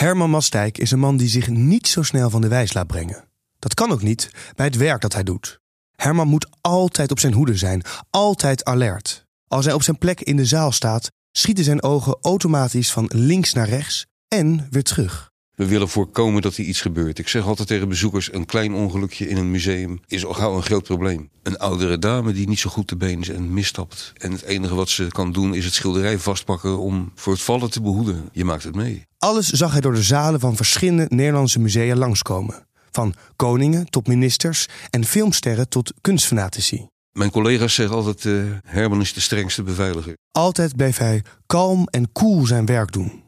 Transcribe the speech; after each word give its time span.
Herman 0.00 0.30
Mastijk 0.30 0.78
is 0.78 0.90
een 0.90 0.98
man 0.98 1.16
die 1.16 1.28
zich 1.28 1.48
niet 1.48 1.88
zo 1.88 2.02
snel 2.02 2.30
van 2.30 2.40
de 2.40 2.48
wijs 2.48 2.72
laat 2.72 2.86
brengen. 2.86 3.24
Dat 3.58 3.74
kan 3.74 3.90
ook 3.90 4.02
niet 4.02 4.30
bij 4.54 4.66
het 4.66 4.76
werk 4.76 5.00
dat 5.00 5.12
hij 5.12 5.22
doet. 5.22 5.60
Herman 5.96 6.28
moet 6.28 6.46
altijd 6.60 7.10
op 7.10 7.18
zijn 7.18 7.32
hoede 7.32 7.56
zijn, 7.56 7.82
altijd 8.10 8.64
alert. 8.64 9.24
Als 9.48 9.64
hij 9.64 9.74
op 9.74 9.82
zijn 9.82 9.98
plek 9.98 10.20
in 10.20 10.36
de 10.36 10.44
zaal 10.44 10.72
staat, 10.72 11.10
schieten 11.30 11.64
zijn 11.64 11.82
ogen 11.82 12.18
automatisch 12.20 12.92
van 12.92 13.10
links 13.12 13.52
naar 13.52 13.68
rechts 13.68 14.06
en 14.28 14.66
weer 14.70 14.82
terug. 14.82 15.29
We 15.60 15.66
willen 15.66 15.88
voorkomen 15.88 16.42
dat 16.42 16.56
er 16.56 16.64
iets 16.64 16.80
gebeurt. 16.80 17.18
Ik 17.18 17.28
zeg 17.28 17.46
altijd 17.46 17.68
tegen 17.68 17.88
bezoekers: 17.88 18.32
een 18.32 18.46
klein 18.46 18.74
ongelukje 18.74 19.28
in 19.28 19.36
een 19.36 19.50
museum 19.50 20.00
is 20.06 20.24
al 20.24 20.32
gauw 20.32 20.56
een 20.56 20.62
groot 20.62 20.82
probleem. 20.82 21.30
Een 21.42 21.58
oudere 21.58 21.98
dame 21.98 22.32
die 22.32 22.48
niet 22.48 22.58
zo 22.58 22.70
goed 22.70 22.86
te 22.86 22.96
been 22.96 23.20
is 23.20 23.28
en 23.28 23.52
misstapt. 23.52 24.12
En 24.16 24.32
het 24.32 24.42
enige 24.42 24.74
wat 24.74 24.88
ze 24.88 25.06
kan 25.08 25.32
doen 25.32 25.54
is 25.54 25.64
het 25.64 25.74
schilderij 25.74 26.18
vastpakken 26.18 26.78
om 26.78 27.12
voor 27.14 27.32
het 27.32 27.42
vallen 27.42 27.70
te 27.70 27.80
behoeden. 27.80 28.28
Je 28.32 28.44
maakt 28.44 28.62
het 28.62 28.74
mee. 28.74 29.06
Alles 29.18 29.48
zag 29.48 29.72
hij 29.72 29.80
door 29.80 29.94
de 29.94 30.02
zalen 30.02 30.40
van 30.40 30.56
verschillende 30.56 31.06
Nederlandse 31.08 31.58
musea 31.58 31.96
langskomen. 31.96 32.66
Van 32.90 33.14
koningen 33.36 33.90
tot 33.90 34.06
ministers 34.06 34.66
en 34.90 35.04
filmsterren 35.04 35.68
tot 35.68 35.92
kunstfanatici. 36.00 36.86
Mijn 37.12 37.30
collega's 37.30 37.74
zeggen 37.74 37.96
altijd: 37.96 38.24
uh, 38.24 38.42
Herman 38.64 39.00
is 39.00 39.12
de 39.12 39.20
strengste 39.20 39.62
beveiliger. 39.62 40.16
Altijd 40.32 40.76
bleef 40.76 40.98
hij 40.98 41.22
kalm 41.46 41.86
en 41.86 42.12
cool 42.12 42.46
zijn 42.46 42.66
werk 42.66 42.92
doen. 42.92 43.19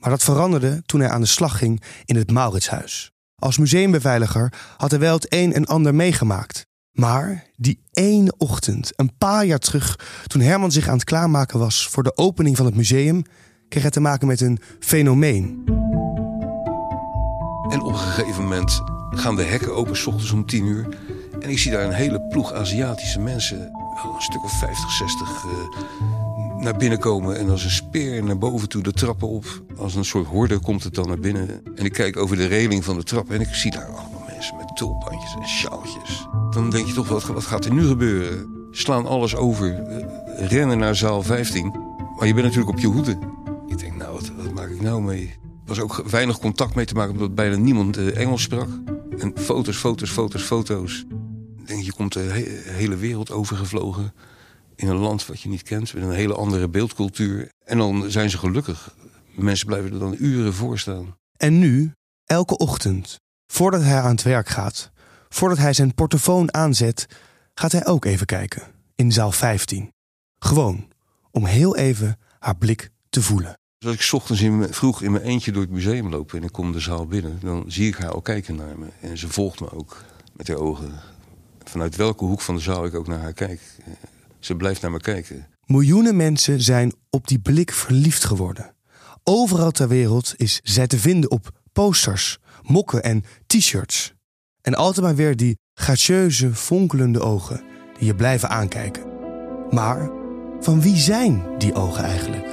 Maar 0.00 0.10
dat 0.10 0.22
veranderde 0.22 0.82
toen 0.86 1.00
hij 1.00 1.08
aan 1.08 1.20
de 1.20 1.26
slag 1.26 1.58
ging 1.58 1.82
in 2.04 2.16
het 2.16 2.30
Mauritshuis. 2.30 3.10
Als 3.34 3.58
museumbeveiliger 3.58 4.52
had 4.76 4.90
hij 4.90 5.00
wel 5.00 5.14
het 5.14 5.32
een 5.32 5.52
en 5.52 5.66
ander 5.66 5.94
meegemaakt. 5.94 6.66
Maar 6.92 7.44
die 7.56 7.82
ene 7.92 8.34
ochtend, 8.36 8.92
een 8.96 9.16
paar 9.18 9.44
jaar 9.44 9.58
terug, 9.58 9.98
toen 10.26 10.40
Herman 10.40 10.72
zich 10.72 10.88
aan 10.88 10.94
het 10.94 11.04
klaarmaken 11.04 11.58
was 11.58 11.88
voor 11.88 12.02
de 12.02 12.16
opening 12.16 12.56
van 12.56 12.66
het 12.66 12.74
museum, 12.74 13.22
kreeg 13.68 13.82
hij 13.82 13.90
te 13.90 14.00
maken 14.00 14.26
met 14.26 14.40
een 14.40 14.58
fenomeen. 14.80 15.62
En 17.68 17.80
op 17.80 17.92
een 17.92 17.98
gegeven 17.98 18.42
moment 18.42 18.80
gaan 19.10 19.36
de 19.36 19.42
hekken 19.42 19.74
open, 19.74 19.96
s 19.96 20.06
ochtends 20.06 20.30
om 20.30 20.46
tien 20.46 20.66
uur. 20.66 20.88
En 21.40 21.50
ik 21.50 21.58
zie 21.58 21.70
daar 21.70 21.84
een 21.84 21.92
hele 21.92 22.20
ploeg 22.20 22.52
Aziatische 22.52 23.20
mensen, 23.20 23.60
een 23.60 24.20
stuk 24.22 24.44
of 24.44 24.58
50, 24.58 24.90
60, 24.90 25.28
uh, 25.28 25.50
naar 26.60 26.76
binnen 26.76 26.98
komen. 26.98 27.38
En 27.38 27.50
als 27.50 27.64
een 27.64 27.70
speer 27.70 28.24
naar 28.24 28.38
boven 28.38 28.68
toe 28.68 28.82
de 28.82 28.92
trappen 28.92 29.28
op. 29.28 29.62
Als 29.76 29.94
een 29.94 30.04
soort 30.04 30.26
horde 30.26 30.58
komt 30.58 30.84
het 30.84 30.94
dan 30.94 31.08
naar 31.08 31.18
binnen. 31.18 31.48
En 31.74 31.84
ik 31.84 31.92
kijk 31.92 32.16
over 32.16 32.36
de 32.36 32.46
reling 32.46 32.84
van 32.84 32.96
de 32.96 33.02
trap 33.02 33.30
en 33.30 33.40
ik 33.40 33.54
zie 33.54 33.70
daar 33.70 33.86
allemaal 33.86 34.24
mensen 34.26 34.56
met 34.56 34.76
tulpandjes 34.76 35.34
en 35.34 35.48
sjaaltjes. 35.48 36.26
Dan 36.50 36.70
denk 36.70 36.86
je 36.86 36.92
toch, 36.92 37.08
wat, 37.08 37.26
wat 37.26 37.44
gaat 37.44 37.64
er 37.64 37.72
nu 37.72 37.86
gebeuren? 37.86 38.58
Slaan 38.70 39.06
alles 39.06 39.36
over, 39.36 39.74
eh, 39.74 40.48
rennen 40.48 40.78
naar 40.78 40.96
zaal 40.96 41.22
15. 41.22 41.72
Maar 42.18 42.26
je 42.26 42.34
bent 42.34 42.46
natuurlijk 42.46 42.76
op 42.76 42.78
je 42.78 42.86
hoede. 42.86 43.18
Ik 43.66 43.78
denk, 43.78 43.96
nou, 43.96 44.12
wat, 44.12 44.30
wat 44.36 44.54
maak 44.54 44.68
ik 44.68 44.80
nou 44.80 45.02
mee? 45.02 45.34
Er 45.42 45.76
was 45.76 45.80
ook 45.80 46.02
weinig 46.10 46.38
contact 46.38 46.74
mee 46.74 46.84
te 46.84 46.94
maken, 46.94 47.12
omdat 47.12 47.34
bijna 47.34 47.56
niemand 47.56 47.98
uh, 47.98 48.16
Engels 48.16 48.42
sprak. 48.42 48.68
En 49.18 49.32
foto's, 49.34 49.76
foto's, 49.76 50.10
foto's, 50.10 50.42
foto's. 50.42 51.06
Ik 51.58 51.66
denk, 51.66 51.82
je 51.82 51.92
komt 51.92 52.12
de 52.12 52.20
he 52.20 52.72
hele 52.72 52.96
wereld 52.96 53.30
overgevlogen 53.30 54.12
in 54.80 54.88
een 54.88 54.96
land 54.96 55.26
wat 55.26 55.40
je 55.40 55.48
niet 55.48 55.62
kent, 55.62 55.94
met 55.94 56.02
een 56.02 56.10
hele 56.10 56.34
andere 56.34 56.68
beeldcultuur. 56.68 57.48
En 57.64 57.78
dan 57.78 58.10
zijn 58.10 58.30
ze 58.30 58.38
gelukkig. 58.38 58.94
Mensen 59.34 59.66
blijven 59.66 59.92
er 59.92 59.98
dan 59.98 60.16
uren 60.18 60.54
voor 60.54 60.78
staan. 60.78 61.16
En 61.36 61.58
nu, 61.58 61.92
elke 62.24 62.56
ochtend, 62.56 63.20
voordat 63.46 63.82
hij 63.82 64.00
aan 64.00 64.10
het 64.10 64.22
werk 64.22 64.48
gaat, 64.48 64.90
voordat 65.28 65.58
hij 65.58 65.72
zijn 65.72 65.94
portofoon 65.94 66.54
aanzet, 66.54 67.06
gaat 67.54 67.72
hij 67.72 67.86
ook 67.86 68.04
even 68.04 68.26
kijken 68.26 68.62
in 68.94 69.12
zaal 69.12 69.32
15. 69.32 69.92
Gewoon 70.38 70.88
om 71.30 71.44
heel 71.44 71.76
even 71.76 72.18
haar 72.38 72.56
blik 72.56 72.90
te 73.10 73.22
voelen. 73.22 73.58
Als 73.84 73.94
ik 73.94 74.12
ochtends 74.12 74.40
in 74.40 74.74
vroeg 74.74 75.02
in 75.02 75.12
mijn 75.12 75.24
eentje 75.24 75.52
door 75.52 75.62
het 75.62 75.70
museum 75.70 76.08
loop 76.08 76.34
en 76.34 76.42
ik 76.42 76.52
kom 76.52 76.72
de 76.72 76.80
zaal 76.80 77.06
binnen, 77.06 77.38
dan 77.42 77.64
zie 77.66 77.88
ik 77.88 77.96
haar 77.96 78.10
al 78.10 78.20
kijken 78.20 78.54
naar 78.54 78.78
me. 78.78 78.86
En 79.00 79.18
ze 79.18 79.28
volgt 79.28 79.60
me 79.60 79.72
ook 79.72 80.04
met 80.32 80.48
haar 80.48 80.56
ogen. 80.56 80.92
Vanuit 81.64 81.96
welke 81.96 82.24
hoek 82.24 82.40
van 82.40 82.54
de 82.54 82.60
zaal 82.60 82.84
ik 82.84 82.94
ook 82.94 83.06
naar 83.06 83.20
haar 83.20 83.32
kijk. 83.32 83.60
Ze 84.40 84.56
blijft 84.56 84.82
naar 84.82 84.90
me 84.90 85.00
kijken. 85.00 85.46
Miljoenen 85.64 86.16
mensen 86.16 86.60
zijn 86.60 86.92
op 87.10 87.28
die 87.28 87.38
blik 87.38 87.72
verliefd 87.72 88.24
geworden. 88.24 88.74
Overal 89.24 89.70
ter 89.70 89.88
wereld 89.88 90.34
is 90.36 90.60
zij 90.62 90.86
te 90.86 90.98
vinden 90.98 91.30
op 91.30 91.50
posters, 91.72 92.38
mokken 92.62 93.02
en 93.02 93.24
t-shirts. 93.46 94.14
En 94.62 94.74
altijd 94.74 95.06
maar 95.06 95.14
weer 95.14 95.36
die 95.36 95.58
gracieuze, 95.74 96.54
fonkelende 96.54 97.20
ogen 97.20 97.62
die 97.98 98.06
je 98.06 98.14
blijven 98.14 98.48
aankijken. 98.48 99.02
Maar 99.70 100.10
van 100.60 100.80
wie 100.80 100.96
zijn 100.96 101.58
die 101.58 101.74
ogen 101.74 102.04
eigenlijk? 102.04 102.46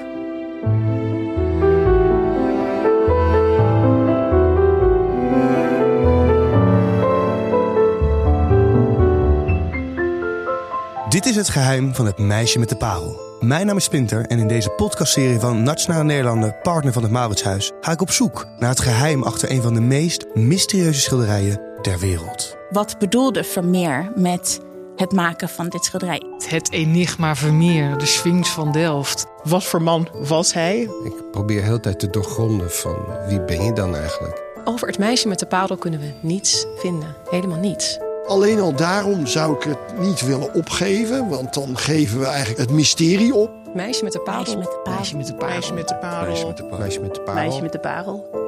Dit 11.18 11.26
is 11.26 11.36
het 11.36 11.50
geheim 11.50 11.96
van 11.96 12.06
het 12.06 12.18
meisje 12.18 12.60
met 12.60 12.70
de 12.70 12.76
parel. 12.76 13.20
Mijn 13.40 13.66
naam 13.66 13.78
is 13.78 13.84
Spinter 13.84 14.26
en 14.26 14.40
in 14.40 14.48
deze 14.48 14.70
podcastserie 14.70 15.40
van 15.40 15.64
Nationale 15.64 16.04
Nederlanden, 16.04 16.56
partner 16.62 16.94
van 16.94 17.04
het 17.04 17.12
Mauritshuis, 17.12 17.72
ga 17.82 17.92
ik 17.92 18.02
op 18.02 18.12
zoek 18.12 18.48
naar 18.60 18.70
het 18.70 18.80
geheim 18.80 19.24
achter 19.24 19.52
een 19.52 19.62
van 19.62 19.74
de 19.74 19.82
meest 19.82 20.26
mysterieuze 20.34 21.00
schilderijen 21.00 21.62
ter 21.82 22.00
wereld. 22.00 22.58
Wat 22.70 23.00
bedoelde 23.00 23.44
Vermeer 23.44 24.12
met 24.16 24.62
het 24.96 25.12
maken 25.12 25.50
van 25.50 25.70
dit 25.70 25.86
schilderij? 25.86 26.22
Het 26.48 26.72
enigma 26.72 27.36
Vermeer, 27.36 27.98
de 27.98 28.06
Sphinx 28.06 28.50
van 28.50 28.72
Delft. 28.72 29.26
Wat 29.44 29.64
voor 29.64 29.82
man 29.82 30.08
was 30.14 30.54
hij? 30.54 30.80
Ik 31.04 31.32
probeer 31.32 31.64
heel 31.64 31.80
tijd 31.80 32.00
te 32.00 32.10
doorgronden 32.10 32.72
van 32.72 32.96
wie 33.28 33.42
ben 33.42 33.64
je 33.64 33.74
dan 33.74 33.96
eigenlijk? 33.96 34.44
Over 34.64 34.88
het 34.88 35.00
meisje 35.00 35.28
met 35.28 35.40
de 35.40 35.48
parel 35.48 35.78
kunnen 35.78 36.00
we 36.00 36.14
niets 36.22 36.66
vinden. 36.76 37.16
Helemaal 37.30 37.60
niets. 37.60 38.00
Alleen 38.28 38.60
al 38.60 38.76
daarom 38.76 39.28
zou 39.28 39.56
ik 39.56 39.64
het 39.64 40.00
niet 40.00 40.22
willen 40.22 40.54
opgeven, 40.54 41.30
want 41.30 41.54
dan 41.54 41.78
geven 41.78 42.20
we 42.20 42.26
eigenlijk 42.26 42.60
het 42.60 42.72
mysterie 42.72 43.34
op. 43.34 43.52
Meisje 43.74 44.04
met 44.04 44.14
de 44.14 44.20
parel. 44.20 44.44
Meisje 44.44 44.58
met 44.58 44.68
de 44.68 44.80
parel. 44.84 44.98
Meisje 44.98 45.16
met 45.16 45.28
de 45.28 45.36
parel. 45.36 45.58
Meisje 45.58 45.74
met 45.74 45.88
de 45.88 45.96
parel. 45.96 46.28
Meisje 46.28 46.46
met 46.46 46.56
de 46.56 46.64
parel. 46.64 46.84
Meisje 46.84 47.00
met 47.00 47.14
de 47.14 47.22
parel. 47.22 47.44
Meisje 47.44 47.62
met 47.62 47.72
de 47.72 47.80
parel. 47.80 48.46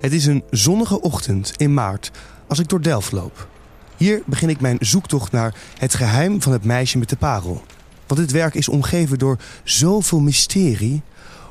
Het 0.00 0.12
is 0.12 0.26
een 0.26 0.44
zonnige 0.50 1.00
ochtend 1.00 1.52
in 1.56 1.74
maart 1.74 2.10
als 2.46 2.58
ik 2.58 2.68
door 2.68 2.82
Delft 2.82 3.12
loop. 3.12 3.48
Hier 3.96 4.22
begin 4.26 4.48
ik 4.48 4.60
mijn 4.60 4.76
zoektocht 4.80 5.32
naar 5.32 5.54
het 5.78 5.94
geheim 5.94 6.42
van 6.42 6.52
het 6.52 6.64
meisje 6.64 6.98
met 6.98 7.08
de 7.08 7.16
parel. 7.16 7.62
Want 8.06 8.20
dit 8.20 8.30
werk 8.30 8.54
is 8.54 8.68
omgeven 8.68 9.18
door 9.18 9.38
zoveel 9.64 10.20
mysterie. 10.20 11.02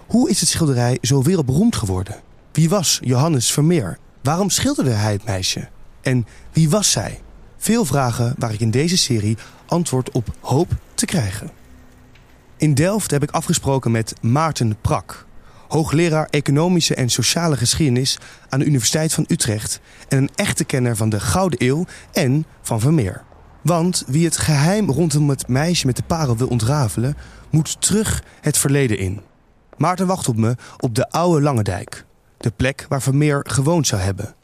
Hoe 0.08 0.30
is 0.30 0.40
het 0.40 0.50
schilderij 0.50 0.98
zo 1.02 1.22
wereldberoemd 1.22 1.76
geworden? 1.76 2.16
Wie 2.52 2.70
was 2.70 3.00
Johannes 3.04 3.52
Vermeer? 3.52 3.98
Waarom 4.22 4.50
schilderde 4.50 4.92
hij 4.92 5.12
het 5.12 5.26
meisje? 5.26 5.68
En 6.02 6.28
wie 6.52 6.70
was 6.70 6.92
zij? 6.92 7.22
Veel 7.58 7.86
vragen 7.86 8.36
waar 8.38 8.54
ik 8.54 8.60
in 8.60 8.72
deze 8.72 8.98
serie 8.98 9.38
antwoord 9.66 10.12
op 10.12 10.36
hoop 10.40 10.72
te 10.94 11.06
krijgen. 11.06 11.52
In 12.58 12.74
Delft 12.74 13.12
heb 13.12 13.24
ik 13.24 13.32
afgesproken 13.32 13.92
met 13.92 14.14
Maarten 14.22 14.78
Prak, 14.82 15.26
hoogleraar 15.68 16.28
economische 16.30 16.96
en 16.96 17.10
sociale 17.10 17.58
geschiedenis 17.58 18.18
aan 18.50 18.60
de 18.60 18.66
Universiteit 18.66 19.14
van 19.14 19.26
Utrecht 19.28 19.80
en 20.08 20.18
een 20.18 20.30
echte 20.36 20.64
kenner 20.64 20.96
van 20.96 21.10
de 21.10 21.20
Gouden 21.20 21.64
Eeuw 21.68 21.86
en 22.12 22.46
van 22.62 22.80
Vermeer. 22.80 23.24
Want 23.62 24.04
wie 24.08 24.26
het 24.26 24.38
geheim 24.38 24.90
rondom 24.90 25.30
het 25.30 25.48
meisje 25.48 25.86
met 25.86 25.96
de 25.96 26.04
parel 26.04 26.38
wil 26.38 26.48
ontrafelen, 26.48 27.18
moet 27.50 27.82
terug 27.82 28.24
het 28.42 28.58
verleden 28.58 28.98
in. 28.98 29.22
Maarten 29.78 30.08
wacht 30.08 30.28
op 30.28 30.38
me 30.38 30.56
op 30.78 30.96
de 30.96 31.10
oude 31.10 31.42
Lange 31.42 31.64
Dijk, 31.64 32.06
de 32.38 32.52
plek 32.52 32.86
waar 32.90 33.02
Vermeer 33.02 33.46
gewoond 33.48 33.88
zou 33.88 34.02
hebben. 34.02 34.36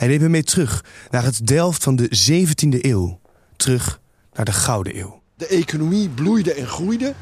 Hij 0.00 0.08
neemt 0.08 0.20
me 0.20 0.28
mee 0.28 0.42
terug 0.42 0.84
naar 1.10 1.24
het 1.24 1.46
Delft 1.46 1.82
van 1.82 1.96
de 1.96 2.08
17e 2.30 2.80
eeuw. 2.80 3.20
Terug 3.56 4.00
naar 4.32 4.44
de 4.44 4.52
Gouden 4.52 4.98
Eeuw. 4.98 5.22
De 5.36 5.46
economie 5.46 6.08
bloeide 6.08 6.54
en 6.54 6.66
groeide. 6.66 7.14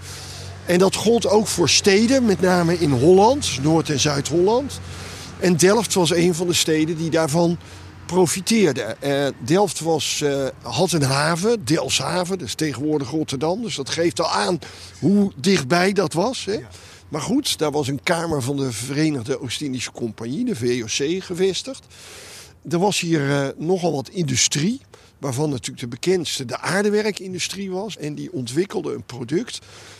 En 0.67 0.79
dat 0.79 0.95
gold 0.95 1.27
ook 1.27 1.47
voor 1.47 1.69
steden, 1.69 2.25
met 2.25 2.41
name 2.41 2.79
in 2.79 2.91
Holland, 2.91 3.59
Noord- 3.63 3.91
en 3.91 4.01
Zuid-Holland. 4.01 4.81
En 5.41 5.57
Delft 5.57 5.95
was 5.95 6.11
een 6.11 6.35
van 6.35 6.47
de 6.47 6.53
steden 6.53 6.97
die 6.97 7.11
daarvan 7.11 7.59
profiteerde. 8.07 8.83
Eh, 8.83 9.27
Delft 9.45 9.81
was, 9.81 10.21
uh, 10.25 10.47
had 10.63 10.93
een 10.93 11.03
haven, 11.03 11.65
Delfshaven, 11.65 12.39
dus 12.39 12.55
tegenwoordig 12.55 13.11
Rotterdam. 13.11 13.63
Dus 13.63 13.75
dat 13.75 13.91
geeft 13.91 14.21
al 14.21 14.31
aan 14.31 14.59
hoe 14.99 15.33
dichtbij 15.37 15.93
dat 15.93 16.13
was. 16.13 16.45
Hè? 16.45 16.59
Maar 17.09 17.23
goed, 17.23 17.59
daar 17.59 17.71
was 17.71 17.89
een 17.89 18.03
kamer 18.03 18.43
van 18.43 18.57
de 18.57 18.73
Verenigde 18.73 19.41
Oost-Indische 19.41 19.93
Compagnie, 19.93 20.45
de 20.45 20.57
VOC, 20.57 21.25
gevestigd. 21.25 21.87
Er 22.69 22.79
was 22.79 23.01
hier 23.01 23.21
uh, 23.21 23.49
nogal 23.57 23.93
wat 23.93 24.09
industrie, 24.09 24.81
waarvan 25.19 25.51
natuurlijk 25.51 25.81
de 25.81 25.89
bekendste 25.89 26.45
de 26.45 26.59
aardewerkindustrie 26.59 27.71
was. 27.71 27.97
En 27.97 28.15
die 28.15 28.33
ontwikkelde 28.33 28.95
een 28.95 29.05
product 29.05 29.59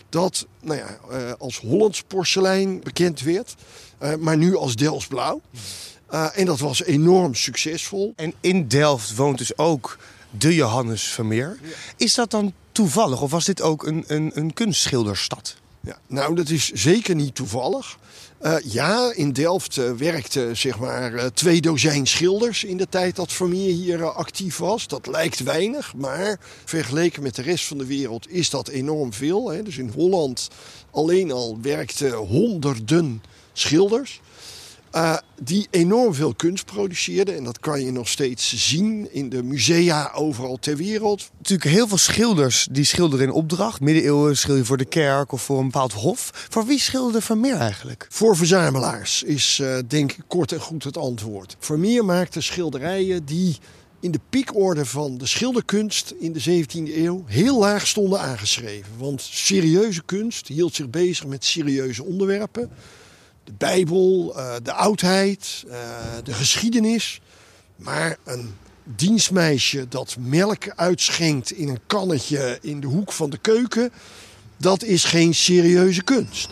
dat 0.09 0.47
nou 0.61 0.77
ja, 0.79 0.99
uh, 1.11 1.31
als 1.37 1.59
Hollands 1.59 2.03
porselein 2.03 2.79
bekend 2.79 3.21
werd, 3.21 3.55
uh, 4.03 4.15
maar 4.15 4.37
nu 4.37 4.55
als 4.55 4.75
Delftsblauw. 4.75 5.41
en 6.33 6.45
dat 6.45 6.59
was 6.59 6.83
enorm 6.83 7.35
succesvol. 7.35 8.13
En 8.15 8.33
in 8.39 8.67
Delft 8.67 9.15
woont 9.15 9.37
dus 9.37 9.57
ook 9.57 9.97
de 10.29 10.55
Johannes 10.55 11.03
Vermeer. 11.03 11.59
Is 11.97 12.13
dat 12.13 12.31
dan 12.31 12.53
toevallig 12.71 13.21
of 13.21 13.31
was 13.31 13.45
dit 13.45 13.61
ook 13.61 13.85
een, 13.85 14.03
een, 14.07 14.31
een 14.33 14.53
kunstschilderstad? 14.53 15.55
Ja, 15.81 15.97
nou, 16.07 16.35
dat 16.35 16.49
is 16.49 16.71
zeker 16.71 17.15
niet 17.15 17.35
toevallig. 17.35 17.97
Uh, 18.41 18.55
ja, 18.63 19.13
in 19.15 19.31
Delft 19.33 19.77
uh, 19.77 19.91
werkten 19.91 20.57
zeg 20.57 20.79
maar 20.79 21.13
uh, 21.13 21.25
twee 21.25 21.61
dozijn 21.61 22.07
schilders 22.07 22.63
in 22.63 22.77
de 22.77 22.89
tijd 22.89 23.15
dat 23.15 23.31
Vermeer 23.31 23.73
hier 23.73 24.11
actief 24.11 24.57
was. 24.57 24.87
Dat 24.87 25.07
lijkt 25.07 25.39
weinig, 25.39 25.93
maar 25.95 26.39
vergeleken 26.65 27.23
met 27.23 27.35
de 27.35 27.41
rest 27.41 27.65
van 27.65 27.77
de 27.77 27.85
wereld 27.85 28.31
is 28.31 28.49
dat 28.49 28.67
enorm 28.67 29.13
veel. 29.13 29.49
Hè. 29.49 29.63
Dus 29.63 29.77
in 29.77 29.91
Holland 29.95 30.47
alleen 30.91 31.31
al 31.31 31.57
werkten 31.61 32.13
honderden 32.13 33.23
schilders. 33.53 34.21
Uh, 34.95 35.17
die 35.41 35.67
enorm 35.71 36.13
veel 36.13 36.33
kunst 36.33 36.65
produceerden. 36.65 37.35
En 37.35 37.43
dat 37.43 37.59
kan 37.59 37.81
je 37.81 37.91
nog 37.91 38.07
steeds 38.07 38.69
zien 38.69 39.13
in 39.13 39.29
de 39.29 39.43
musea 39.43 40.11
overal 40.13 40.57
ter 40.57 40.77
wereld. 40.77 41.29
Natuurlijk 41.37 41.69
heel 41.69 41.87
veel 41.87 41.97
schilders 41.97 42.67
die 42.71 42.83
schilderen 42.83 43.25
in 43.25 43.31
opdracht. 43.31 43.81
Middeleeuwen 43.81 44.37
schilder 44.37 44.61
je 44.61 44.67
voor 44.67 44.77
de 44.77 44.85
kerk 44.85 45.31
of 45.31 45.41
voor 45.41 45.59
een 45.59 45.65
bepaald 45.65 45.93
hof. 45.93 46.47
Voor 46.49 46.65
wie 46.65 46.79
schilderde 46.79 47.21
Vermeer 47.21 47.55
eigenlijk? 47.55 48.07
Voor 48.09 48.35
verzamelaars 48.35 49.23
is 49.23 49.59
uh, 49.61 49.77
denk 49.87 50.11
ik 50.11 50.23
kort 50.27 50.51
en 50.51 50.59
goed 50.59 50.83
het 50.83 50.97
antwoord. 50.97 51.55
Vermeer 51.59 52.05
maakte 52.05 52.41
schilderijen 52.41 53.25
die 53.25 53.57
in 53.99 54.11
de 54.11 54.19
piekorde 54.29 54.85
van 54.85 55.17
de 55.17 55.25
schilderkunst 55.25 56.13
in 56.19 56.33
de 56.33 56.63
17e 56.63 56.95
eeuw 56.95 57.23
heel 57.27 57.59
laag 57.59 57.87
stonden 57.87 58.19
aangeschreven. 58.19 58.91
Want 58.97 59.21
serieuze 59.21 60.01
kunst 60.05 60.47
hield 60.47 60.75
zich 60.75 60.89
bezig 60.89 61.25
met 61.25 61.45
serieuze 61.45 62.03
onderwerpen 62.03 62.69
de 63.49 63.55
Bijbel, 63.57 64.33
uh, 64.35 64.53
de 64.63 64.73
oudheid, 64.73 65.63
uh, 65.67 65.73
de 66.23 66.33
geschiedenis. 66.33 67.21
Maar 67.75 68.17
een 68.23 68.55
dienstmeisje 68.83 69.87
dat 69.87 70.15
melk 70.19 70.69
uitschenkt 70.75 71.51
in 71.51 71.67
een 71.67 71.79
kannetje 71.87 72.57
in 72.61 72.79
de 72.79 72.87
hoek 72.87 73.11
van 73.11 73.29
de 73.29 73.37
keuken, 73.37 73.91
dat 74.57 74.83
is 74.83 75.03
geen 75.03 75.35
serieuze 75.35 76.03
kunst. 76.03 76.49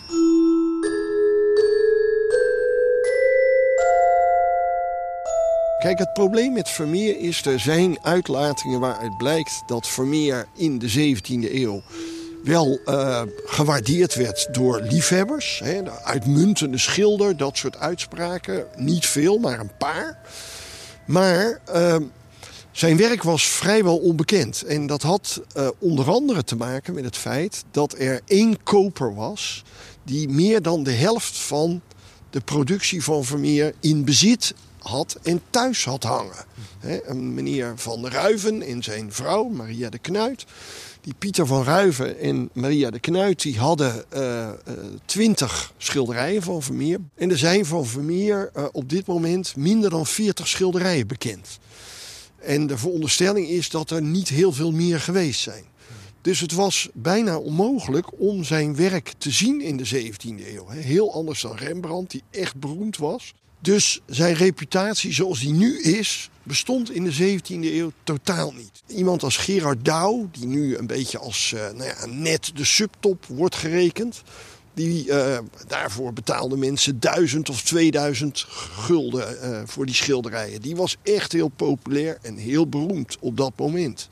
Kijk, 5.78 5.98
het 5.98 6.12
probleem 6.12 6.52
met 6.52 6.68
Vermeer 6.68 7.18
is, 7.18 7.46
er 7.46 7.60
zijn 7.60 7.98
uitlatingen 8.02 8.80
waaruit 8.80 9.16
blijkt 9.16 9.62
dat 9.66 9.88
Vermeer 9.88 10.46
in 10.54 10.78
de 10.78 11.14
17e 11.16 11.52
eeuw 11.52 11.82
wel 12.44 12.80
uh, 12.86 13.22
gewaardeerd 13.44 14.14
werd 14.14 14.48
door 14.54 14.80
liefhebbers. 14.80 15.60
Hè, 15.64 15.82
de 15.82 16.02
uitmuntende 16.02 16.78
schilder, 16.78 17.36
dat 17.36 17.56
soort 17.56 17.76
uitspraken. 17.76 18.66
Niet 18.76 19.06
veel, 19.06 19.38
maar 19.38 19.60
een 19.60 19.76
paar. 19.78 20.18
Maar 21.06 21.60
uh, 21.74 21.96
zijn 22.72 22.96
werk 22.96 23.22
was 23.22 23.48
vrijwel 23.48 23.98
onbekend. 23.98 24.62
En 24.62 24.86
dat 24.86 25.02
had 25.02 25.42
uh, 25.56 25.68
onder 25.78 26.10
andere 26.10 26.44
te 26.44 26.56
maken 26.56 26.94
met 26.94 27.04
het 27.04 27.16
feit 27.16 27.64
dat 27.70 27.94
er 27.98 28.20
één 28.26 28.62
koper 28.62 29.14
was... 29.14 29.64
die 30.04 30.28
meer 30.28 30.62
dan 30.62 30.82
de 30.82 30.92
helft 30.92 31.38
van 31.38 31.80
de 32.30 32.40
productie 32.40 33.04
van 33.04 33.24
Vermeer 33.24 33.74
in 33.80 34.04
bezit 34.04 34.54
had 34.78 35.18
en 35.22 35.40
thuis 35.50 35.84
had 35.84 36.02
hangen. 36.02 36.44
Een 37.04 37.34
meneer 37.34 37.72
Van 37.76 38.08
Ruiven 38.08 38.62
en 38.62 38.82
zijn 38.82 39.12
vrouw, 39.12 39.44
Maria 39.44 39.88
de 39.88 39.98
Knuit 39.98 40.44
die 41.08 41.16
Pieter 41.18 41.46
van 41.46 41.64
Ruiven 41.64 42.18
en 42.18 42.50
Maria 42.52 42.90
de 42.90 42.98
Knuit 42.98 43.42
die 43.42 43.58
hadden 43.58 44.04
uh, 44.16 44.48
twintig 45.04 45.72
schilderijen 45.76 46.42
van 46.42 46.62
Vermeer. 46.62 46.98
En 47.14 47.30
er 47.30 47.38
zijn 47.38 47.66
van 47.66 47.86
Vermeer 47.86 48.50
uh, 48.56 48.64
op 48.72 48.88
dit 48.88 49.06
moment 49.06 49.56
minder 49.56 49.90
dan 49.90 50.06
40 50.06 50.48
schilderijen 50.48 51.06
bekend. 51.06 51.58
En 52.38 52.66
de 52.66 52.78
veronderstelling 52.78 53.48
is 53.48 53.70
dat 53.70 53.90
er 53.90 54.02
niet 54.02 54.28
heel 54.28 54.52
veel 54.52 54.72
meer 54.72 55.00
geweest 55.00 55.40
zijn. 55.40 55.64
Dus 56.20 56.40
het 56.40 56.52
was 56.52 56.88
bijna 56.92 57.38
onmogelijk 57.38 58.20
om 58.20 58.44
zijn 58.44 58.76
werk 58.76 59.12
te 59.18 59.30
zien 59.30 59.60
in 59.60 59.76
de 59.76 59.86
17e 59.88 60.46
eeuw. 60.54 60.68
Heel 60.68 61.12
anders 61.12 61.40
dan 61.40 61.56
Rembrandt, 61.56 62.10
die 62.10 62.22
echt 62.30 62.56
beroemd 62.56 62.96
was. 62.96 63.34
Dus 63.60 64.00
zijn 64.06 64.34
reputatie 64.34 65.12
zoals 65.12 65.40
die 65.40 65.52
nu 65.52 65.82
is, 65.82 66.30
bestond 66.42 66.90
in 66.90 67.04
de 67.04 67.38
17e 67.38 67.46
eeuw 67.48 67.92
totaal 68.04 68.52
niet. 68.52 68.82
Iemand 68.86 69.22
als 69.22 69.36
Gerard 69.36 69.84
Douw, 69.84 70.28
die 70.32 70.46
nu 70.46 70.76
een 70.76 70.86
beetje 70.86 71.18
als 71.18 71.52
uh, 71.54 71.60
nou 71.60 71.84
ja, 71.84 72.06
net 72.06 72.50
de 72.54 72.64
subtop 72.64 73.26
wordt 73.26 73.54
gerekend. 73.54 74.22
Die, 74.74 75.06
uh, 75.06 75.38
daarvoor 75.66 76.12
betaalden 76.12 76.58
mensen 76.58 77.00
1000 77.00 77.48
of 77.48 77.62
2000 77.62 78.46
gulden 78.48 79.36
uh, 79.42 79.60
voor 79.64 79.86
die 79.86 79.94
schilderijen. 79.94 80.60
Die 80.60 80.76
was 80.76 80.96
echt 81.02 81.32
heel 81.32 81.48
populair 81.48 82.18
en 82.22 82.36
heel 82.36 82.66
beroemd 82.66 83.16
op 83.20 83.36
dat 83.36 83.52
moment. 83.56 84.08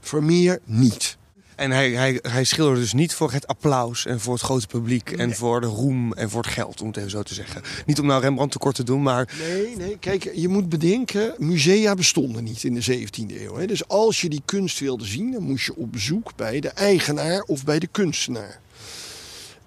Vermeer 0.00 0.60
niet. 0.64 1.16
En 1.56 1.70
hij, 1.70 1.90
hij, 1.90 2.18
hij 2.22 2.44
schilderde 2.44 2.80
dus 2.80 2.92
niet 2.92 3.14
voor 3.14 3.32
het 3.32 3.46
applaus 3.46 4.06
en 4.06 4.20
voor 4.20 4.32
het 4.32 4.42
grote 4.42 4.66
publiek 4.66 5.10
en 5.10 5.34
voor 5.34 5.60
de 5.60 5.66
roem 5.66 6.12
en 6.12 6.30
voor 6.30 6.42
het 6.42 6.52
geld, 6.52 6.80
om 6.80 6.86
het 6.86 6.96
even 6.96 7.10
zo 7.10 7.22
te 7.22 7.34
zeggen. 7.34 7.62
Niet 7.86 8.00
om 8.00 8.06
nou 8.06 8.22
Rembrandt 8.22 8.52
tekort 8.52 8.74
te 8.74 8.82
doen, 8.82 9.02
maar... 9.02 9.34
Nee, 9.48 9.76
nee, 9.76 9.96
kijk, 9.98 10.30
je 10.34 10.48
moet 10.48 10.68
bedenken, 10.68 11.34
musea 11.38 11.94
bestonden 11.94 12.44
niet 12.44 12.64
in 12.64 12.74
de 12.74 12.84
17e 12.84 13.40
eeuw. 13.40 13.56
Hè. 13.56 13.66
Dus 13.66 13.88
als 13.88 14.20
je 14.20 14.28
die 14.28 14.42
kunst 14.44 14.78
wilde 14.78 15.04
zien, 15.04 15.32
dan 15.32 15.42
moest 15.42 15.66
je 15.66 15.76
op 15.76 15.92
bezoek 15.92 16.36
bij 16.36 16.60
de 16.60 16.68
eigenaar 16.68 17.42
of 17.42 17.64
bij 17.64 17.78
de 17.78 17.86
kunstenaar. 17.86 18.60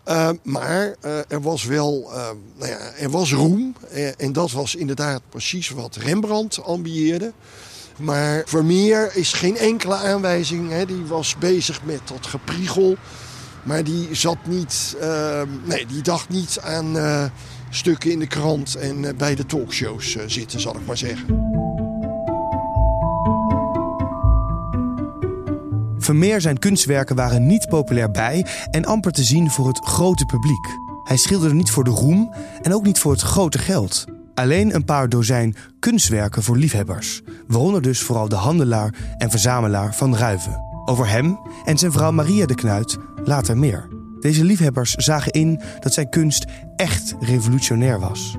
Uh, 0.08 0.30
maar 0.44 0.96
uh, 1.06 1.18
er 1.28 1.42
was 1.42 1.64
wel, 1.64 2.10
uh, 2.12 2.30
nou 2.58 2.72
ja, 2.72 2.92
er 2.94 3.10
was 3.10 3.34
roem. 3.34 3.76
en 4.18 4.34
dat 4.34 4.52
was 4.52 4.76
inderdaad 4.76 5.22
precies 5.30 5.70
wat 5.70 5.96
Rembrandt 5.96 6.64
ambieerde. 6.64 7.34
Maar 7.98 8.44
Vermeer 8.46 9.16
is 9.16 9.34
geen 9.34 9.58
enkele 9.58 9.96
aanwijzing. 9.96 10.70
Hè. 10.70 10.86
Die 10.86 11.06
was 11.06 11.36
bezig 11.38 11.84
met 11.84 12.02
dat 12.06 12.28
gepriegel. 12.28 12.96
Maar 13.64 13.84
die 13.84 14.08
zat 14.12 14.38
niet. 14.48 14.96
Uh, 15.02 15.42
nee, 15.64 15.86
die 15.86 16.02
dacht 16.02 16.30
niet 16.30 16.60
aan 16.64 16.96
uh, 16.96 17.24
stukken 17.70 18.12
in 18.12 18.20
de 18.20 18.28
krant 18.28 18.76
en 18.76 19.04
uh, 19.04 19.10
bij 19.18 19.36
de 19.36 19.46
talkshows 19.46 20.18
zitten, 20.26 20.60
zal 20.60 20.76
ik 20.76 20.86
maar 20.86 20.98
zeggen. 20.98 21.54
Vermeer 25.98 26.42
zijn 26.42 26.60
kunstwerken 26.60 27.16
waren 27.16 27.48
niet 27.48 27.70
populair 27.70 28.12
bij 28.12 28.46
en 28.72 28.86
amper 28.86 29.12
te 29.12 29.24
zien 29.24 29.52
voor 29.52 29.68
het 29.68 29.86
grote 29.86 30.26
publiek. 30.26 30.68
Hij 31.04 31.18
schilderde 31.18 31.56
niet 31.56 31.72
voor 31.72 31.84
de 31.84 31.90
roem 31.90 32.34
en 32.62 32.74
ook 32.74 32.84
niet 32.84 33.00
voor 33.00 33.12
het 33.12 33.22
grote 33.22 33.58
geld. 33.58 34.06
Alleen 34.36 34.76
een 34.76 34.86
paar 34.86 35.10
dozijn 35.10 35.56
kunstwerken 35.80 36.44
voor 36.44 36.58
liefhebbers, 36.58 37.22
waaronder 37.48 37.82
dus 37.82 38.00
vooral 38.00 38.30
de 38.30 38.36
handelaar 38.36 38.94
en 39.18 39.30
verzamelaar 39.30 39.96
van 39.96 40.16
Ruiven. 40.16 40.62
Over 40.86 41.10
hem 41.10 41.40
en 41.66 41.78
zijn 41.78 41.92
vrouw 41.92 42.12
Maria 42.12 42.46
de 42.46 42.56
Knuit 42.56 42.98
later 43.24 43.58
meer. 43.58 43.88
Deze 44.20 44.44
liefhebbers 44.44 44.94
zagen 44.94 45.32
in 45.32 45.62
dat 45.80 45.94
zijn 45.94 46.10
kunst 46.10 46.46
echt 46.76 47.16
revolutionair 47.20 48.00
was. 48.00 48.36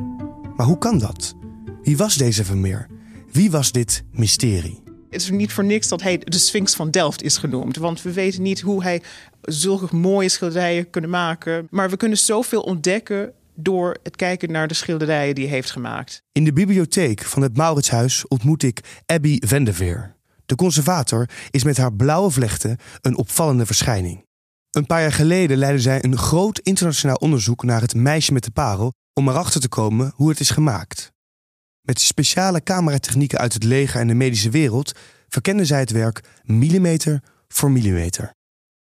Maar 0.57 0.67
hoe 0.67 0.79
kan 0.79 0.99
dat? 0.99 1.35
Wie 1.83 1.97
was 1.97 2.15
deze 2.15 2.45
Vermeer? 2.45 2.87
Wie 3.33 3.51
was 3.51 3.73
dit 3.73 4.05
mysterie? 4.13 4.83
Het 5.11 5.21
is 5.21 5.31
niet 5.31 5.53
voor 5.53 5.65
niks 5.65 5.89
dat 5.89 6.03
hij 6.03 6.19
de 6.19 6.39
Sphinx 6.39 6.75
van 6.75 6.91
Delft 6.91 7.23
is 7.23 7.37
genoemd. 7.37 7.77
Want 7.77 8.03
we 8.03 8.13
weten 8.13 8.43
niet 8.43 8.61
hoe 8.61 8.83
hij 8.83 9.03
zulke 9.43 9.97
mooie 9.97 10.29
schilderijen 10.29 10.91
kunnen 10.91 11.11
maken. 11.11 11.67
Maar 11.71 11.91
we 11.91 11.97
kunnen 11.97 12.19
zoveel 12.19 12.61
ontdekken 12.61 13.33
door 13.57 13.97
het 14.03 14.17
kijken 14.17 14.53
naar 14.53 14.69
de 14.69 14.75
schilderijen 14.75 15.35
die 15.35 15.45
hij 15.45 15.55
heeft 15.55 15.71
gemaakt. 15.71 16.23
In 16.33 16.45
de 16.45 16.53
bibliotheek 16.53 17.23
van 17.23 17.43
het 17.43 17.57
Mauritshuis 17.57 18.29
ontmoet 18.29 18.63
ik 18.63 19.03
Abby 19.07 19.39
Vendeveer. 19.41 20.15
De 20.47 20.55
conservator 20.55 21.29
is 21.51 21.65
met 21.65 21.77
haar 21.77 21.93
blauwe 21.93 22.31
vlechten 22.31 22.77
een 23.01 23.17
opvallende 23.17 23.67
verschijning. 23.67 24.25
Een 24.71 24.87
paar 24.87 25.01
jaar 25.01 25.13
geleden 25.13 25.57
leidde 25.57 25.81
zij 25.81 26.05
een 26.05 26.19
groot 26.19 26.59
internationaal 26.59 27.17
onderzoek 27.17 27.63
naar 27.63 27.81
het 27.81 27.95
meisje 27.95 28.33
met 28.33 28.45
de 28.45 28.51
parel 28.51 28.93
om 29.13 29.29
erachter 29.29 29.61
te 29.61 29.69
komen 29.69 30.13
hoe 30.15 30.29
het 30.29 30.41
is 30.41 30.51
gemaakt. 30.51 31.13
Met 31.81 32.01
speciale 32.01 32.63
cameratechnieken 32.63 33.39
uit 33.39 33.53
het 33.53 33.63
leger 33.65 34.01
en 34.01 34.09
de 34.09 34.15
medische 34.15 34.51
wereld 34.51 34.93
verkende 35.29 35.65
zij 35.65 35.81
het 35.81 35.91
werk 35.91 36.21
millimeter 36.43 37.23
voor 37.49 37.71
millimeter. 37.71 38.35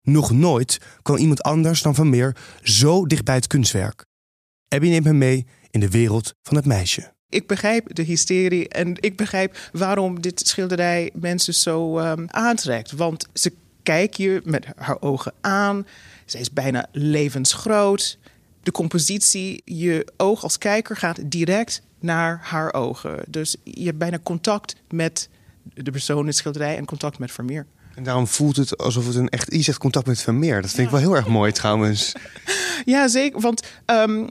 Nog 0.02 0.32
nooit 0.32 0.78
kwam 1.02 1.18
iemand 1.18 1.44
anders 1.44 1.82
dan 1.82 1.96
Van 1.96 2.10
Meer 2.10 2.36
zo 2.62 3.06
dicht 3.06 3.24
bij 3.24 3.36
het 3.36 3.48
kunstwerk. 3.48 4.06
Abby 4.70 4.90
neemt 4.90 5.06
me 5.06 5.14
mee 5.14 5.46
in 5.72 5.80
de 5.80 5.90
wereld 5.90 6.34
van 6.44 6.56
het 6.56 6.66
meisje. 6.66 7.12
Ik 7.30 7.48
begrijp 7.48 7.96
de 7.96 8.02
hysterie 8.02 8.68
en 8.70 8.96
ik 9.00 9.16
begrijp 9.16 9.58
waarom 9.72 10.22
dit 10.22 10.48
schilderij 10.48 11.12
mensen 11.14 11.54
zo 11.54 12.00
um, 12.00 12.26
aantrekt. 12.30 12.92
Want 12.92 13.28
ze 13.34 13.54
kijkt 13.84 14.18
je 14.18 14.42
met 14.44 14.66
haar 14.76 15.02
ogen 15.02 15.34
aan. 15.42 15.88
Zij 16.26 16.40
is 16.40 16.52
bijna 16.52 16.88
levensgroot. 16.92 18.18
De 18.64 18.72
compositie, 18.72 19.62
je 19.66 20.08
oog 20.18 20.44
als 20.44 20.58
kijker 20.58 20.96
gaat 20.96 21.20
direct 21.24 21.82
naar 22.00 22.40
haar 22.42 22.74
ogen. 22.74 23.24
Dus 23.28 23.56
je 23.64 23.86
hebt 23.86 23.98
bijna 23.98 24.20
contact 24.24 24.76
met 24.90 25.30
de 25.74 25.92
persoon 25.92 26.20
in 26.20 26.28
het 26.28 26.36
schilderij 26.36 26.78
en 26.78 26.86
contact 26.86 27.20
met 27.20 27.32
Vermeer. 27.32 27.66
En 27.96 28.04
daarom 28.04 28.28
voelt 28.28 28.56
het 28.56 28.78
alsof 28.78 29.06
het 29.06 29.16
een 29.16 29.30
echt... 29.30 29.54
Je 29.54 29.62
zegt 29.62 29.78
contact 29.78 30.06
met 30.06 30.22
Vermeer. 30.22 30.62
Dat 30.62 30.72
vind 30.72 30.88
ik 30.88 30.94
wel 30.94 31.00
heel 31.02 31.16
erg 31.16 31.28
mooi 31.28 31.52
trouwens. 31.52 32.12
Ja, 32.86 33.08
zeker. 33.08 33.40
Want 33.40 33.64
um, 33.86 34.30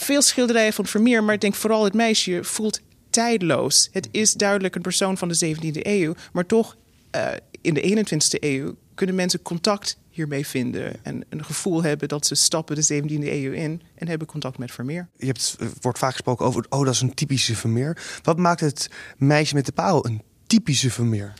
veel 0.00 0.22
schilderijen 0.22 0.72
van 0.72 0.86
Vermeer, 0.86 1.24
maar 1.24 1.34
ik 1.34 1.40
denk 1.40 1.54
vooral 1.54 1.84
het 1.84 1.94
meisje 1.94 2.44
voelt 2.44 2.80
tijdloos. 3.10 3.88
Het 3.92 4.08
is 4.10 4.32
duidelijk 4.32 4.74
een 4.74 4.82
persoon 4.82 5.18
van 5.18 5.28
de 5.28 5.56
17e 5.56 5.80
eeuw, 5.82 6.14
maar 6.32 6.46
toch 6.46 6.76
uh, 7.16 7.28
in 7.60 7.74
de 7.74 8.04
21e 8.06 8.38
eeuw 8.40 8.76
kunnen 8.94 9.14
mensen 9.14 9.42
contact 9.42 9.98
hiermee 10.10 10.46
vinden. 10.46 11.04
En 11.04 11.24
een 11.28 11.44
gevoel 11.44 11.82
hebben 11.82 12.08
dat 12.08 12.26
ze 12.26 12.34
stappen 12.34 12.76
de 12.76 13.02
17e 13.02 13.22
eeuw 13.22 13.52
in 13.52 13.82
en 13.94 14.08
hebben 14.08 14.26
contact 14.26 14.58
met 14.58 14.72
Vermeer. 14.72 15.08
Je 15.16 15.26
hebt, 15.26 15.56
er 15.60 15.70
wordt 15.80 15.98
vaak 15.98 16.12
gesproken 16.12 16.46
over, 16.46 16.66
oh, 16.68 16.84
dat 16.84 16.94
is 16.94 17.00
een 17.00 17.14
typische 17.14 17.56
Vermeer. 17.56 18.20
Wat 18.22 18.38
maakt 18.38 18.60
het 18.60 18.90
meisje 19.16 19.54
met 19.54 19.66
de 19.66 19.72
parel 19.72 20.06
een 20.06 20.22
typische 20.46 20.90
Vermeer? 20.90 21.32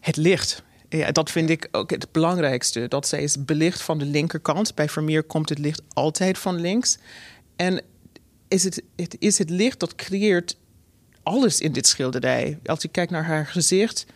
Het 0.00 0.16
licht. 0.16 0.62
Ja, 0.88 1.12
dat 1.12 1.30
vind 1.30 1.50
ik 1.50 1.68
ook 1.70 1.90
het 1.90 2.12
belangrijkste. 2.12 2.88
Dat 2.88 3.08
zij 3.08 3.22
is 3.22 3.44
belicht 3.44 3.82
van 3.82 3.98
de 3.98 4.04
linkerkant. 4.04 4.74
Bij 4.74 4.88
Vermeer 4.88 5.22
komt 5.22 5.48
het 5.48 5.58
licht 5.58 5.82
altijd 5.88 6.38
van 6.38 6.60
links. 6.60 6.98
En 7.56 7.82
is 8.48 8.64
het, 8.64 8.82
het 8.96 9.16
is 9.18 9.38
het 9.38 9.50
licht 9.50 9.80
dat 9.80 9.94
creëert 9.94 10.56
alles 11.22 11.60
in 11.60 11.72
dit 11.72 11.86
schilderij. 11.86 12.58
Als 12.64 12.82
je 12.82 12.88
kijkt 12.88 13.10
naar 13.10 13.24
haar 13.24 13.46
gezicht, 13.46 14.06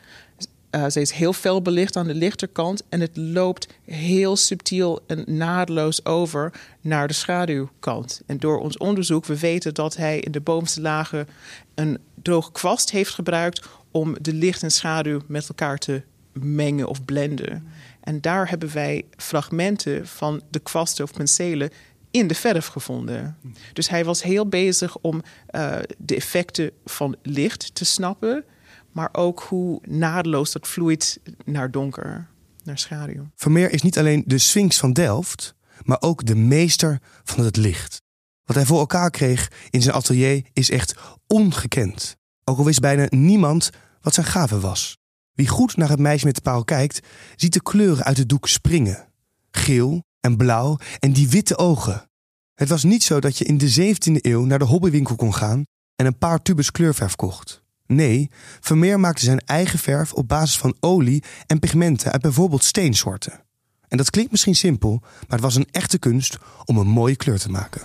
uh, 0.70 0.88
ze 0.88 1.00
is 1.00 1.10
heel 1.10 1.32
fel 1.32 1.62
belicht 1.62 1.96
aan 1.96 2.06
de 2.06 2.14
linkerkant 2.14 2.82
en 2.88 3.00
het 3.00 3.16
loopt 3.16 3.68
heel 3.84 4.36
subtiel 4.36 5.00
en 5.06 5.24
naadloos 5.26 6.04
over 6.04 6.52
naar 6.80 7.08
de 7.08 7.14
schaduwkant. 7.14 8.22
En 8.26 8.38
door 8.38 8.60
ons 8.60 8.78
onderzoek, 8.78 9.26
we 9.26 9.38
weten 9.38 9.74
dat 9.74 9.96
hij 9.96 10.20
in 10.20 10.32
de 10.32 10.40
bovenste 10.40 10.80
lagen 10.80 11.28
een 11.74 11.98
droge 12.22 12.52
kwast 12.52 12.90
heeft 12.90 13.14
gebruikt 13.14 13.68
om 13.90 14.16
de 14.20 14.32
licht 14.32 14.62
en 14.62 14.70
schaduw 14.70 15.20
met 15.26 15.48
elkaar 15.48 15.78
te 15.78 16.02
mengen 16.32 16.88
of 16.88 17.04
blenden. 17.04 17.66
En 18.00 18.20
daar 18.20 18.50
hebben 18.50 18.72
wij 18.72 19.04
fragmenten 19.16 20.06
van 20.06 20.42
de 20.50 20.58
kwasten 20.58 21.04
of 21.04 21.12
penselen 21.12 21.70
in 22.10 22.26
de 22.26 22.34
verf 22.34 22.66
gevonden. 22.66 23.36
Dus 23.72 23.88
hij 23.88 24.04
was 24.04 24.22
heel 24.22 24.48
bezig 24.48 24.96
om 24.98 25.22
uh, 25.50 25.76
de 25.98 26.16
effecten 26.16 26.70
van 26.84 27.16
licht 27.22 27.74
te 27.74 27.84
snappen, 27.84 28.44
maar 28.92 29.08
ook 29.12 29.40
hoe 29.40 29.80
naadloos 29.88 30.52
dat 30.52 30.68
vloeit 30.68 31.20
naar 31.44 31.70
donker, 31.70 32.28
naar 32.64 32.78
schaduw. 32.78 33.30
Vermeer 33.34 33.72
is 33.72 33.82
niet 33.82 33.98
alleen 33.98 34.22
de 34.26 34.38
Sphinx 34.38 34.78
van 34.78 34.92
Delft, 34.92 35.54
maar 35.82 36.00
ook 36.00 36.26
de 36.26 36.34
meester 36.34 36.98
van 37.24 37.44
het 37.44 37.56
licht. 37.56 38.02
Wat 38.44 38.56
hij 38.56 38.66
voor 38.66 38.78
elkaar 38.78 39.10
kreeg 39.10 39.52
in 39.70 39.82
zijn 39.82 39.94
atelier 39.94 40.46
is 40.52 40.70
echt 40.70 40.94
ongekend. 41.26 42.16
Ook 42.44 42.58
al 42.58 42.64
wist 42.64 42.80
bijna 42.80 43.06
niemand 43.08 43.70
wat 44.00 44.14
zijn 44.14 44.26
gave 44.26 44.60
was. 44.60 44.98
Wie 45.32 45.48
goed 45.48 45.76
naar 45.76 45.88
het 45.88 45.98
meisje 45.98 46.26
met 46.26 46.34
de 46.34 46.40
paal 46.40 46.64
kijkt, 46.64 47.00
ziet 47.36 47.52
de 47.52 47.62
kleuren 47.62 48.04
uit 48.04 48.16
het 48.16 48.28
doek 48.28 48.48
springen. 48.48 49.08
Geel 49.50 50.04
en 50.20 50.36
blauw 50.36 50.78
en 50.98 51.12
die 51.12 51.28
witte 51.28 51.58
ogen. 51.58 52.08
Het 52.54 52.68
was 52.68 52.84
niet 52.84 53.02
zo 53.02 53.20
dat 53.20 53.38
je 53.38 53.44
in 53.44 53.58
de 53.58 53.94
17e 53.94 54.20
eeuw 54.20 54.44
naar 54.44 54.58
de 54.58 54.64
hobbywinkel 54.64 55.16
kon 55.16 55.34
gaan 55.34 55.64
en 55.96 56.06
een 56.06 56.18
paar 56.18 56.42
tubes 56.42 56.70
kleurverf 56.70 57.16
kocht. 57.16 57.62
Nee, 57.86 58.30
Vermeer 58.60 59.00
maakte 59.00 59.24
zijn 59.24 59.40
eigen 59.40 59.78
verf 59.78 60.12
op 60.12 60.28
basis 60.28 60.58
van 60.58 60.76
olie 60.80 61.22
en 61.46 61.58
pigmenten 61.58 62.12
uit 62.12 62.22
bijvoorbeeld 62.22 62.64
steensoorten. 62.64 63.44
En 63.88 63.96
dat 63.96 64.10
klinkt 64.10 64.30
misschien 64.30 64.54
simpel, 64.54 64.98
maar 65.00 65.26
het 65.28 65.40
was 65.40 65.54
een 65.54 65.68
echte 65.70 65.98
kunst 65.98 66.38
om 66.64 66.76
een 66.76 66.86
mooie 66.86 67.16
kleur 67.16 67.38
te 67.38 67.50
maken. 67.50 67.82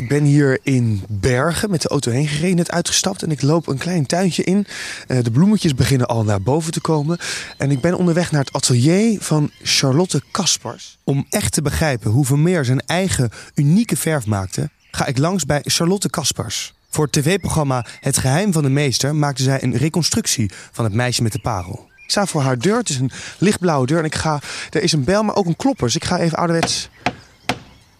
Ik 0.00 0.08
ben 0.08 0.24
hier 0.24 0.58
in 0.62 1.02
Bergen 1.08 1.70
met 1.70 1.82
de 1.82 1.88
auto 1.88 2.10
heen 2.10 2.28
gereden, 2.28 2.56
net 2.56 2.70
uitgestapt. 2.70 3.22
En 3.22 3.30
ik 3.30 3.42
loop 3.42 3.66
een 3.66 3.78
klein 3.78 4.06
tuintje 4.06 4.44
in. 4.44 4.66
Uh, 5.08 5.22
de 5.22 5.30
bloemetjes 5.30 5.74
beginnen 5.74 6.06
al 6.06 6.24
naar 6.24 6.42
boven 6.42 6.72
te 6.72 6.80
komen. 6.80 7.18
En 7.58 7.70
ik 7.70 7.80
ben 7.80 7.94
onderweg 7.94 8.30
naar 8.30 8.40
het 8.40 8.52
atelier 8.52 9.20
van 9.20 9.50
Charlotte 9.62 10.22
Kaspers. 10.30 10.98
Om 11.04 11.26
echt 11.30 11.52
te 11.52 11.62
begrijpen 11.62 12.10
hoe 12.10 12.24
Vermeer 12.24 12.64
zijn 12.64 12.80
eigen 12.86 13.30
unieke 13.54 13.96
verf 13.96 14.26
maakte, 14.26 14.70
ga 14.90 15.06
ik 15.06 15.18
langs 15.18 15.44
bij 15.44 15.60
Charlotte 15.64 16.10
Kaspers. 16.10 16.74
Voor 16.88 17.04
het 17.04 17.12
tv-programma 17.12 17.86
Het 18.00 18.18
Geheim 18.18 18.52
van 18.52 18.62
de 18.62 18.70
Meester 18.70 19.14
maakte 19.14 19.42
zij 19.42 19.62
een 19.62 19.76
reconstructie 19.76 20.50
van 20.72 20.84
het 20.84 20.94
meisje 20.94 21.22
met 21.22 21.32
de 21.32 21.40
parel. 21.40 21.88
Ik 22.04 22.10
sta 22.10 22.26
voor 22.26 22.42
haar 22.42 22.58
deur. 22.58 22.78
Het 22.78 22.88
is 22.88 22.98
een 22.98 23.10
lichtblauwe 23.38 23.86
deur. 23.86 23.98
En 23.98 24.04
ik 24.04 24.14
ga. 24.14 24.40
Er 24.70 24.82
is 24.82 24.92
een 24.92 25.04
bel, 25.04 25.22
maar 25.22 25.36
ook 25.36 25.46
een 25.46 25.56
klopper. 25.56 25.86
Dus 25.86 25.96
ik 25.96 26.04
ga 26.04 26.18
even 26.18 26.38
ouderwets 26.38 26.88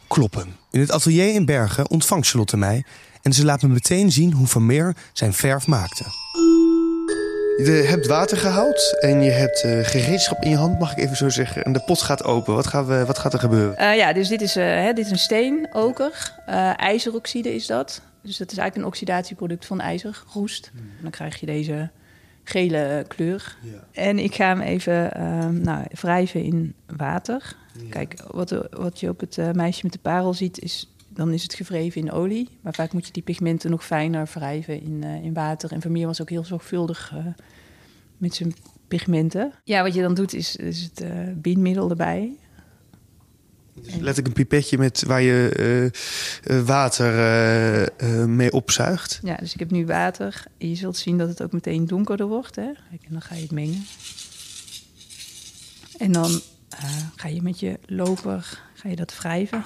kloppen. 0.08 0.59
In 0.70 0.80
het 0.80 0.90
atelier 0.90 1.34
in 1.34 1.44
Bergen 1.44 1.90
ontvangt 1.90 2.28
Charlotte 2.28 2.56
mij. 2.56 2.84
En 3.22 3.32
ze 3.32 3.44
laat 3.44 3.62
me 3.62 3.68
meteen 3.68 4.12
zien 4.12 4.32
hoe 4.32 4.46
Vermeer 4.46 4.96
zijn 5.12 5.32
verf 5.32 5.66
maakte. 5.66 6.04
Je 7.56 7.84
hebt 7.86 8.06
water 8.06 8.36
gehaald 8.36 8.96
en 9.00 9.22
je 9.22 9.30
hebt 9.30 9.64
uh, 9.64 9.84
gereedschap 9.84 10.42
in 10.42 10.50
je 10.50 10.56
hand, 10.56 10.78
mag 10.78 10.92
ik 10.92 10.98
even 10.98 11.16
zo 11.16 11.28
zeggen. 11.28 11.64
En 11.64 11.72
de 11.72 11.80
pot 11.80 12.02
gaat 12.02 12.24
open. 12.24 12.54
Wat, 12.54 12.66
gaan 12.66 12.86
we, 12.86 13.04
wat 13.06 13.18
gaat 13.18 13.32
er 13.32 13.38
gebeuren? 13.38 13.82
Uh, 13.82 13.96
ja, 13.96 14.12
dus 14.12 14.28
dit 14.28 14.40
is, 14.40 14.56
uh, 14.56 14.64
hè, 14.64 14.92
dit 14.92 15.04
is 15.04 15.10
een 15.10 15.18
steenoker. 15.18 16.34
ijzeroxide 16.76 17.54
is 17.54 17.66
dat. 17.66 18.00
Dus 18.22 18.36
dat 18.36 18.52
is 18.52 18.58
eigenlijk 18.58 18.76
een 18.76 18.92
oxidatieproduct 18.92 19.66
van 19.66 19.80
ijzer, 19.80 20.22
roest. 20.32 20.70
Hmm. 20.72 20.90
Dan 21.02 21.10
krijg 21.10 21.40
je 21.40 21.46
deze 21.46 21.90
gele 22.50 23.04
kleur. 23.08 23.56
Ja. 23.62 24.02
En 24.02 24.18
ik 24.18 24.34
ga 24.34 24.46
hem 24.46 24.60
even 24.60 25.14
ehm, 25.14 25.60
nou, 25.60 25.84
wrijven 26.00 26.42
in 26.42 26.74
water. 26.96 27.56
Kijk, 27.88 28.22
wat, 28.30 28.68
wat 28.70 29.00
je 29.00 29.08
op 29.08 29.20
het 29.20 29.36
uh, 29.36 29.50
meisje 29.50 29.80
met 29.82 29.92
de 29.92 29.98
parel 29.98 30.34
ziet, 30.34 30.58
is 30.62 30.94
dan 31.08 31.32
is 31.32 31.42
het 31.42 31.54
gevreven 31.54 32.00
in 32.00 32.12
olie. 32.12 32.48
Maar 32.60 32.74
vaak 32.74 32.92
moet 32.92 33.06
je 33.06 33.12
die 33.12 33.22
pigmenten 33.22 33.70
nog 33.70 33.84
fijner 33.84 34.28
wrijven 34.34 34.82
in, 34.82 35.02
uh, 35.04 35.24
in 35.24 35.34
water. 35.34 35.72
En 35.72 35.80
Vermeer 35.80 36.06
was 36.06 36.20
ook 36.20 36.30
heel 36.30 36.44
zorgvuldig 36.44 37.14
met 38.16 38.34
zijn 38.34 38.54
pigmenten. 38.88 39.52
Ja, 39.64 39.82
wat 39.82 39.94
je 39.94 40.02
dan 40.02 40.14
doet, 40.14 40.34
is, 40.34 40.56
is 40.56 40.82
het 40.82 41.04
bindmiddel 41.42 41.90
erbij. 41.90 42.36
Dus 43.82 43.92
letterlijk 43.94 44.26
een 44.26 44.32
pipetje 44.32 44.78
met 44.78 45.04
waar 45.06 45.22
je 45.22 45.92
uh, 46.50 46.60
water 46.60 47.12
uh, 48.02 48.24
mee 48.24 48.52
opzuigt. 48.52 49.20
Ja, 49.22 49.36
dus 49.36 49.52
ik 49.52 49.58
heb 49.58 49.70
nu 49.70 49.86
water. 49.86 50.42
Je 50.58 50.74
zult 50.74 50.96
zien 50.96 51.18
dat 51.18 51.28
het 51.28 51.42
ook 51.42 51.52
meteen 51.52 51.86
donkerder 51.86 52.26
wordt. 52.26 52.56
Hè? 52.56 52.62
En 52.62 52.98
dan 53.08 53.22
ga 53.22 53.34
je 53.34 53.42
het 53.42 53.50
mengen. 53.50 53.86
En 55.98 56.12
dan 56.12 56.40
ga 57.16 57.28
je 57.28 57.42
met 57.42 57.60
je 57.60 57.78
loper 57.86 58.60
ga 58.74 58.88
je 58.88 58.96
dat 58.96 59.18
wrijven. 59.18 59.64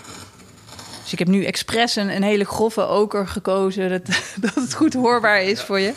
Dus 1.02 1.12
ik 1.12 1.18
heb 1.18 1.28
nu 1.28 1.44
expres 1.44 1.97
een, 1.97 2.16
een 2.16 2.23
hele 2.23 2.44
grove 2.44 2.87
oker 2.87 3.28
gekozen, 3.28 3.90
dat, 3.90 4.06
dat 4.40 4.54
het 4.54 4.75
goed 4.75 4.94
hoorbaar 4.94 5.42
is 5.42 5.61
voor 5.61 5.80
je. 5.80 5.92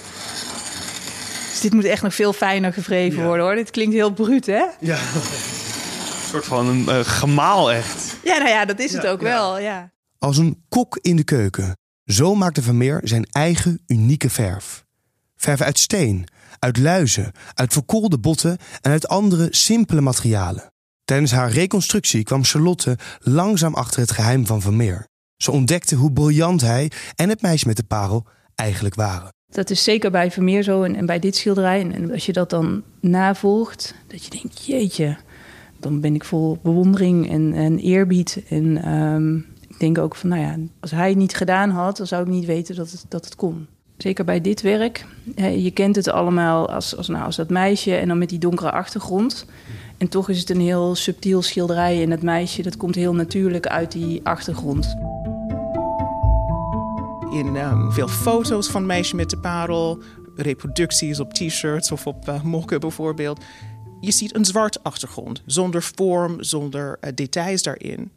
Dus 1.51 1.61
dit 1.61 1.73
moet 1.73 1.85
echt 1.85 2.01
nog 2.01 2.15
veel 2.15 2.33
fijner 2.33 2.73
gevreven 2.73 3.23
worden 3.23 3.45
hoor. 3.45 3.55
Dit 3.55 3.71
klinkt 3.71 3.93
heel 3.93 4.11
bruut, 4.11 4.45
hè? 4.45 4.65
Ja. 4.79 4.99
Een 6.27 6.33
soort 6.33 6.45
van 6.45 6.67
een 6.67 6.83
uh, 6.87 6.99
gemaal 6.99 7.71
echt. 7.71 8.17
Ja, 8.23 8.37
nou 8.37 8.49
ja, 8.49 8.65
dat 8.65 8.79
is 8.79 8.93
het 8.93 9.07
ook 9.07 9.21
wel, 9.21 9.59
ja. 9.59 9.91
Als 10.17 10.37
een 10.37 10.63
kok 10.69 10.97
in 11.01 11.15
de 11.15 11.23
keuken. 11.23 11.77
Zo 12.05 12.35
maakte 12.35 12.61
Vermeer 12.61 13.01
zijn 13.03 13.25
eigen 13.25 13.81
unieke 13.85 14.29
verf. 14.29 14.85
Verf 15.35 15.61
uit 15.61 15.79
steen, 15.79 16.27
uit 16.59 16.77
luizen, 16.77 17.31
uit 17.53 17.73
verkoolde 17.73 18.17
botten 18.17 18.57
en 18.81 18.91
uit 18.91 19.07
andere 19.07 19.47
simpele 19.49 20.01
materialen. 20.01 20.71
Tijdens 21.05 21.31
haar 21.31 21.51
reconstructie 21.51 22.23
kwam 22.23 22.43
Charlotte 22.43 22.97
langzaam 23.19 23.73
achter 23.73 23.99
het 23.99 24.11
geheim 24.11 24.45
van 24.45 24.61
Vermeer. 24.61 25.07
Ze 25.37 25.51
ontdekte 25.51 25.95
hoe 25.95 26.11
briljant 26.11 26.61
hij 26.61 26.91
en 27.15 27.29
het 27.29 27.41
meisje 27.41 27.67
met 27.67 27.77
de 27.77 27.83
parel 27.83 28.25
eigenlijk 28.55 28.95
waren. 28.95 29.29
Dat 29.47 29.69
is 29.69 29.83
zeker 29.83 30.11
bij 30.11 30.31
Vermeer 30.31 30.63
zo 30.63 30.83
en, 30.83 31.05
bij 31.05 31.19
dit 31.19 31.35
schilderij. 31.35 31.91
En 31.91 32.11
als 32.11 32.25
je 32.25 32.33
dat 32.33 32.49
dan 32.49 32.83
navolgt, 33.01 33.93
dat 34.07 34.23
je 34.23 34.29
denkt, 34.29 34.65
jeetje, 34.65 35.17
dan 35.79 36.01
ben 36.01 36.15
ik 36.15 36.23
vol 36.23 36.57
bewondering 36.61 37.29
en, 37.29 37.53
en 37.53 37.77
eerbied. 37.77 38.43
En 38.49 38.93
um, 38.93 39.45
ik 39.67 39.79
denk 39.79 39.97
ook 39.97 40.15
van, 40.15 40.29
nou 40.29 40.41
ja, 40.41 40.55
als 40.79 40.91
hij 40.91 41.09
het 41.09 41.17
niet 41.17 41.35
gedaan 41.35 41.69
had, 41.69 41.97
dan 41.97 42.07
zou 42.07 42.21
ik 42.21 42.29
niet 42.29 42.45
weten 42.45 42.75
dat 42.75 42.91
het, 42.91 43.05
dat 43.07 43.25
het 43.25 43.35
kon. 43.35 43.67
Zeker 43.97 44.25
bij 44.25 44.41
dit 44.41 44.61
werk. 44.61 45.05
Je 45.35 45.71
kent 45.71 45.95
het 45.95 46.09
allemaal 46.09 46.69
als, 46.69 46.97
als, 46.97 47.07
nou, 47.07 47.25
als 47.25 47.35
dat 47.35 47.49
meisje 47.49 47.95
en 47.95 48.07
dan 48.07 48.17
met 48.17 48.29
die 48.29 48.39
donkere 48.39 48.71
achtergrond. 48.71 49.45
En 49.97 50.07
toch 50.07 50.29
is 50.29 50.39
het 50.39 50.49
een 50.49 50.61
heel 50.61 50.95
subtiel 50.95 51.41
schilderij. 51.41 52.03
En 52.03 52.11
het 52.11 52.21
meisje, 52.21 52.61
dat 52.61 52.77
komt 52.77 52.95
heel 52.95 53.13
natuurlijk 53.13 53.67
uit 53.67 53.91
die 53.91 54.19
achtergrond. 54.23 54.95
In 57.31 57.55
um, 57.55 57.91
veel 57.91 58.07
foto's 58.07 58.67
van 58.67 58.85
meisje 58.85 59.15
met 59.15 59.29
de 59.29 59.37
parel, 59.37 59.99
reproducties 60.35 61.19
op 61.19 61.33
t-shirts 61.33 61.91
of 61.91 62.07
op 62.07 62.27
uh, 62.29 62.41
mokken 62.41 62.79
bijvoorbeeld 62.79 63.43
je 63.99 64.11
ziet 64.11 64.35
een 64.35 64.45
zwart 64.45 64.83
achtergrond, 64.83 65.41
zonder 65.45 65.83
vorm, 65.83 66.43
zonder 66.43 66.97
uh, 67.01 67.09
details 67.15 67.61
daarin. 67.63 68.11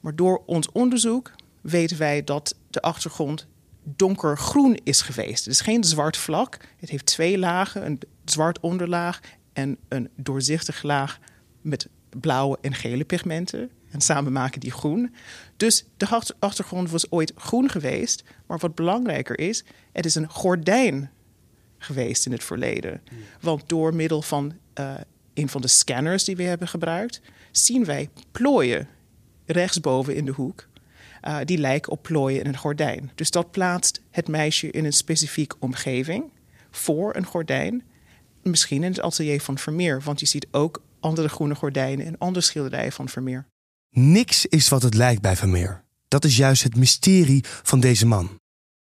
Maar 0.00 0.16
door 0.16 0.42
ons 0.46 0.72
onderzoek 0.72 1.32
weten 1.60 1.98
wij 1.98 2.24
dat 2.24 2.54
de 2.70 2.80
achtergrond 2.80 3.46
donkergroen 3.82 4.78
is 4.84 5.00
geweest. 5.00 5.44
Het 5.44 5.54
is 5.54 5.60
geen 5.60 5.84
zwart 5.84 6.16
vlak. 6.16 6.58
Het 6.76 6.90
heeft 6.90 7.06
twee 7.06 7.38
lagen, 7.38 7.86
een 7.86 8.00
zwart 8.24 8.60
onderlaag 8.60 9.20
en 9.52 9.76
een 9.88 10.08
doorzichtige 10.16 10.86
laag 10.86 11.18
met 11.60 11.88
blauwe 12.20 12.58
en 12.60 12.74
gele 12.74 13.04
pigmenten. 13.04 13.70
En 13.90 14.00
samen 14.00 14.32
maken 14.32 14.60
die 14.60 14.70
groen. 14.70 15.14
Dus 15.56 15.84
de 15.96 16.22
achtergrond 16.38 16.90
was 16.90 17.10
ooit 17.10 17.32
groen 17.36 17.68
geweest. 17.68 18.24
Maar 18.46 18.58
wat 18.58 18.74
belangrijker 18.74 19.38
is, 19.38 19.64
het 19.92 20.04
is 20.04 20.14
een 20.14 20.30
gordijn 20.30 21.10
geweest 21.78 22.26
in 22.26 22.32
het 22.32 22.44
verleden. 22.44 23.02
Want 23.40 23.68
door 23.68 23.94
middel 23.94 24.22
van 24.22 24.54
uh, 24.80 24.94
een 25.38 25.48
van 25.48 25.60
de 25.60 25.68
scanners 25.68 26.24
die 26.24 26.36
we 26.36 26.42
hebben 26.42 26.68
gebruikt, 26.68 27.20
zien 27.50 27.84
wij 27.84 28.08
plooien 28.32 28.88
rechtsboven 29.46 30.14
in 30.14 30.24
de 30.24 30.32
hoek. 30.32 30.68
Uh, 31.22 31.38
die 31.44 31.58
lijken 31.58 31.92
op 31.92 32.02
plooien 32.02 32.40
in 32.40 32.46
een 32.46 32.56
gordijn. 32.56 33.10
Dus 33.14 33.30
dat 33.30 33.50
plaatst 33.50 34.00
het 34.10 34.28
meisje 34.28 34.70
in 34.70 34.84
een 34.84 34.92
specifieke 34.92 35.56
omgeving 35.58 36.24
voor 36.70 37.16
een 37.16 37.26
gordijn. 37.26 37.82
Misschien 38.42 38.82
in 38.82 38.90
het 38.90 39.00
atelier 39.00 39.40
van 39.40 39.58
Vermeer, 39.58 40.02
want 40.02 40.20
je 40.20 40.26
ziet 40.26 40.46
ook 40.50 40.82
andere 41.00 41.28
groene 41.28 41.54
gordijnen 41.54 42.06
en 42.06 42.18
andere 42.18 42.44
schilderijen 42.44 42.92
van 42.92 43.08
Vermeer. 43.08 43.46
Niks 43.90 44.46
is 44.46 44.68
wat 44.68 44.82
het 44.82 44.94
lijkt 44.94 45.22
bij 45.22 45.36
Vermeer. 45.36 45.84
Dat 46.08 46.24
is 46.24 46.36
juist 46.36 46.62
het 46.62 46.76
mysterie 46.76 47.44
van 47.62 47.80
deze 47.80 48.06
man. 48.06 48.38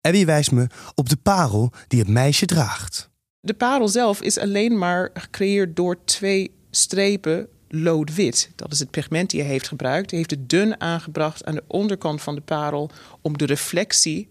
Abby 0.01 0.25
wijst 0.25 0.53
me 0.53 0.67
op 0.95 1.09
de 1.09 1.17
parel 1.17 1.73
die 1.89 1.99
het 1.99 2.09
meisje 2.09 2.47
draagt. 2.47 3.11
De 3.45 3.55
parel 3.55 3.89
zelf 3.89 4.23
is 4.23 4.39
alleen 4.39 4.79
maar 4.79 5.11
gecreëerd 5.15 5.77
door 5.77 6.05
twee 6.05 6.51
strepen 6.71 7.49
loodwit. 7.69 8.51
Dat 8.55 8.73
is 8.73 8.79
het 8.79 8.91
pigment 8.91 9.31
die 9.31 9.41
hij 9.41 9.51
heeft 9.51 9.69
gebruikt. 9.69 10.11
Hij 10.11 10.19
heeft 10.19 10.31
het 10.31 10.49
dun 10.49 10.81
aangebracht 10.81 11.45
aan 11.45 11.55
de 11.55 11.65
onderkant 11.67 12.23
van 12.23 12.35
de 12.35 12.41
parel 12.41 12.91
om 13.21 13.39
de 13.39 13.47
reflectie 13.47 14.29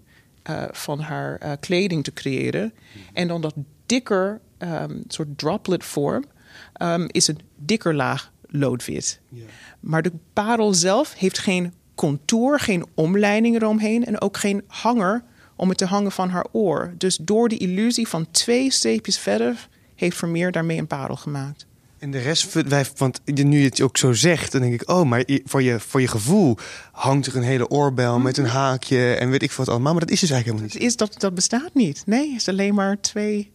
uh, 0.50 0.64
van 0.72 1.00
haar 1.00 1.40
uh, 1.44 1.52
kleding 1.60 2.04
te 2.04 2.14
creëren. 2.14 2.74
En 3.14 3.28
dan 3.28 3.42
dat 3.42 3.54
dikker 3.86 4.42
um, 4.58 5.04
soort 5.08 5.38
droplet 5.38 5.84
vorm 5.84 6.24
um, 6.82 7.08
is 7.12 7.28
een 7.28 7.40
dikker 7.56 7.96
laag 7.96 8.32
loodwit. 8.48 9.20
Yeah. 9.30 9.46
Maar 9.80 10.02
de 10.02 10.12
parel 10.34 10.74
zelf 10.74 11.14
heeft 11.14 11.38
geen 11.38 11.74
contour, 11.96 12.60
geen 12.60 12.86
omleiding 12.94 13.56
eromheen 13.56 14.06
en 14.06 14.22
ook 14.22 14.38
geen 14.38 14.64
hanger 14.68 15.24
om 15.56 15.70
het 15.70 15.78
te 15.78 15.86
hangen 15.86 16.12
van 16.12 16.30
haar 16.30 16.46
oor. 16.52 16.94
Dus 16.98 17.18
door 17.22 17.50
de 17.50 17.58
illusie 17.58 18.08
van 18.08 18.28
twee 18.32 18.72
streepjes 18.72 19.18
verder 19.18 19.68
heeft 19.96 20.18
Vermeer 20.18 20.52
daarmee 20.52 20.78
een 20.78 20.88
parel 20.88 21.16
gemaakt. 21.16 21.66
En 22.04 22.12
de 22.12 22.20
rest, 22.20 22.54
want 22.98 23.22
nu 23.26 23.58
je 23.60 23.66
het 23.66 23.82
ook 23.82 23.98
zo 23.98 24.14
zegt, 24.14 24.52
dan 24.52 24.62
denk 24.62 24.74
ik, 24.74 24.90
oh, 24.90 25.04
maar 25.04 25.24
voor 25.46 25.62
je, 25.62 25.80
voor 25.80 26.02
je 26.02 26.08
gevoel 26.08 26.58
hangt 26.92 27.26
er 27.26 27.36
een 27.36 27.44
hele 27.44 27.70
oorbel 27.70 28.20
met 28.20 28.38
een 28.38 28.46
haakje 28.46 29.14
en 29.14 29.30
weet 29.30 29.44
ik 29.44 29.52
wat 29.52 29.70
allemaal. 29.70 29.92
Maar 29.92 30.02
dat 30.02 30.12
is 30.12 30.20
dus 30.20 30.30
eigenlijk 30.30 30.62
helemaal 30.62 30.80
niet. 30.82 30.98
Dat, 30.98 31.08
is, 31.08 31.12
dat, 31.12 31.22
dat 31.22 31.36
bestaat 31.36 31.74
niet. 31.74 32.04
Nee, 32.06 32.32
het 32.32 32.42
is 32.42 32.48
alleen 32.48 32.74
maar 32.74 33.02
twee, 33.02 33.52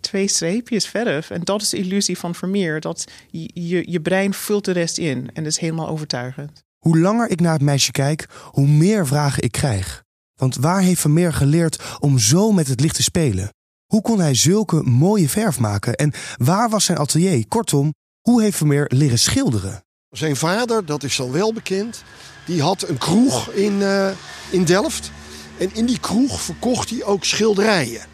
twee 0.00 0.28
streepjes 0.28 0.86
verder. 0.86 1.26
En 1.30 1.40
dat 1.44 1.62
is 1.62 1.68
de 1.68 1.76
illusie 1.76 2.18
van 2.18 2.34
Vermeer. 2.34 2.80
Dat 2.80 3.04
je, 3.30 3.50
je, 3.54 3.90
je 3.90 4.00
brein 4.00 4.34
vult 4.34 4.64
de 4.64 4.72
rest 4.72 4.98
in 4.98 5.30
en 5.32 5.42
dat 5.42 5.52
is 5.52 5.58
helemaal 5.58 5.88
overtuigend. 5.88 6.64
Hoe 6.78 6.98
langer 6.98 7.30
ik 7.30 7.40
naar 7.40 7.52
het 7.52 7.62
meisje 7.62 7.92
kijk, 7.92 8.28
hoe 8.44 8.66
meer 8.66 9.06
vragen 9.06 9.42
ik 9.42 9.52
krijg. 9.52 10.04
Want 10.36 10.56
waar 10.56 10.80
heeft 10.80 11.00
Vermeer 11.00 11.32
geleerd 11.32 11.82
om 11.98 12.18
zo 12.18 12.52
met 12.52 12.68
het 12.68 12.80
licht 12.80 12.94
te 12.94 13.02
spelen? 13.02 13.54
Hoe 13.86 14.02
kon 14.02 14.20
hij 14.20 14.34
zulke 14.34 14.82
mooie 14.82 15.28
verf 15.28 15.58
maken? 15.58 15.94
En 15.94 16.12
waar 16.36 16.68
was 16.68 16.84
zijn 16.84 16.98
atelier? 16.98 17.46
Kortom, 17.48 17.94
hoe 18.20 18.42
heeft 18.42 18.56
Vermeer 18.56 18.90
leren 18.94 19.18
schilderen? 19.18 19.84
Zijn 20.10 20.36
vader, 20.36 20.84
dat 20.84 21.02
is 21.02 21.16
dan 21.16 21.32
wel 21.32 21.52
bekend, 21.52 22.02
die 22.46 22.62
had 22.62 22.88
een 22.88 22.98
kroeg 22.98 23.48
in, 23.48 23.72
uh, 23.72 24.10
in 24.50 24.64
Delft. 24.64 25.10
En 25.58 25.74
in 25.74 25.86
die 25.86 26.00
kroeg 26.00 26.40
verkocht 26.40 26.90
hij 26.90 27.04
ook 27.04 27.24
schilderijen. 27.24 28.06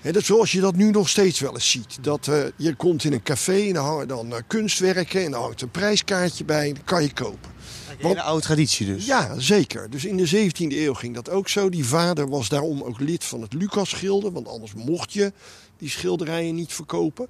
He, 0.00 0.12
dat 0.12 0.24
zoals 0.24 0.52
je 0.52 0.60
dat 0.60 0.76
nu 0.76 0.90
nog 0.90 1.08
steeds 1.08 1.40
wel 1.40 1.54
eens 1.54 1.70
ziet. 1.70 1.98
Dat, 2.00 2.26
uh, 2.26 2.44
je 2.56 2.74
komt 2.74 3.04
in 3.04 3.12
een 3.12 3.22
café 3.22 3.66
en 3.66 3.72
dan 3.72 3.84
hangen 3.84 4.08
dan 4.08 4.32
uh, 4.32 4.38
kunstwerken 4.46 5.24
en 5.24 5.30
dan 5.30 5.42
hangt 5.42 5.62
een 5.62 5.70
prijskaartje 5.70 6.44
bij 6.44 6.72
dat 6.72 6.84
kan 6.84 7.02
je 7.02 7.12
kopen. 7.12 7.53
Een 7.98 8.06
hele 8.06 8.22
oude 8.22 8.42
traditie 8.42 8.86
dus. 8.86 9.06
Ja, 9.06 9.38
zeker. 9.38 9.90
Dus 9.90 10.04
in 10.04 10.16
de 10.16 10.50
17e 10.50 10.76
eeuw 10.76 10.94
ging 10.94 11.14
dat 11.14 11.30
ook 11.30 11.48
zo. 11.48 11.68
Die 11.68 11.84
vader 11.84 12.28
was 12.28 12.48
daarom 12.48 12.82
ook 12.82 13.00
lid 13.00 13.24
van 13.24 13.42
het 13.42 13.52
Lucas 13.52 13.90
Schilder, 13.90 14.32
want 14.32 14.48
anders 14.48 14.74
mocht 14.74 15.12
je 15.12 15.32
die 15.78 15.90
schilderijen 15.90 16.54
niet 16.54 16.72
verkopen. 16.72 17.28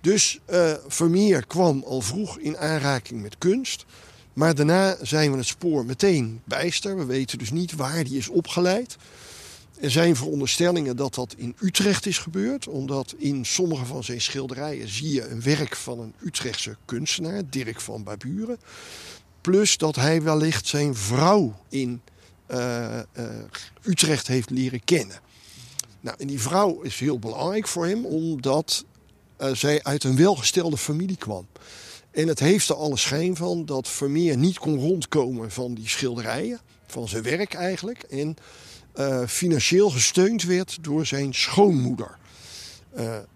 Dus 0.00 0.38
uh, 0.50 0.72
Vermeer 0.86 1.46
kwam 1.46 1.82
al 1.86 2.00
vroeg 2.00 2.38
in 2.38 2.58
aanraking 2.58 3.22
met 3.22 3.38
kunst. 3.38 3.84
Maar 4.32 4.54
daarna 4.54 4.96
zijn 5.02 5.30
we 5.30 5.36
het 5.36 5.46
spoor 5.46 5.84
meteen 5.84 6.40
bijster. 6.44 6.96
We 6.96 7.04
weten 7.04 7.38
dus 7.38 7.50
niet 7.50 7.72
waar 7.72 8.04
die 8.04 8.18
is 8.18 8.28
opgeleid. 8.28 8.96
Er 9.80 9.90
zijn 9.90 10.16
veronderstellingen 10.16 10.96
dat 10.96 11.14
dat 11.14 11.34
in 11.36 11.56
Utrecht 11.60 12.06
is 12.06 12.18
gebeurd, 12.18 12.68
omdat 12.68 13.14
in 13.18 13.44
sommige 13.44 13.84
van 13.84 14.04
zijn 14.04 14.20
schilderijen 14.20 14.88
zie 14.88 15.12
je 15.12 15.28
een 15.28 15.42
werk 15.42 15.76
van 15.76 16.00
een 16.00 16.14
Utrechtse 16.24 16.76
kunstenaar, 16.84 17.42
Dirk 17.50 17.80
van 17.80 18.02
Baburen. 18.02 18.58
Plus 19.42 19.76
dat 19.76 19.96
hij 19.96 20.22
wellicht 20.22 20.66
zijn 20.66 20.94
vrouw 20.94 21.54
in 21.68 22.00
uh, 22.50 22.98
uh, 23.16 23.24
Utrecht 23.82 24.26
heeft 24.26 24.50
leren 24.50 24.84
kennen. 24.84 25.20
Nou, 26.00 26.16
en 26.20 26.26
die 26.26 26.40
vrouw 26.40 26.80
is 26.80 26.98
heel 26.98 27.18
belangrijk 27.18 27.68
voor 27.68 27.86
hem, 27.86 28.04
omdat 28.04 28.84
uh, 29.40 29.54
zij 29.54 29.82
uit 29.82 30.04
een 30.04 30.16
welgestelde 30.16 30.76
familie 30.76 31.16
kwam. 31.16 31.46
En 32.10 32.28
het 32.28 32.38
heeft 32.38 32.68
er 32.68 32.74
alle 32.74 32.96
schijn 32.96 33.36
van 33.36 33.64
dat 33.66 33.88
Vermeer 33.88 34.36
niet 34.36 34.58
kon 34.58 34.78
rondkomen 34.78 35.50
van 35.50 35.74
die 35.74 35.88
schilderijen, 35.88 36.60
van 36.86 37.08
zijn 37.08 37.22
werk 37.22 37.54
eigenlijk. 37.54 38.02
En 38.02 38.36
financieel 39.28 39.90
gesteund 39.90 40.42
werd 40.42 40.78
door 40.80 41.06
zijn 41.06 41.34
schoonmoeder, 41.34 42.18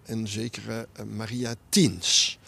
een 0.05 0.29
zekere 0.29 0.89
Maria 1.17 1.55
Tins. 1.69 2.39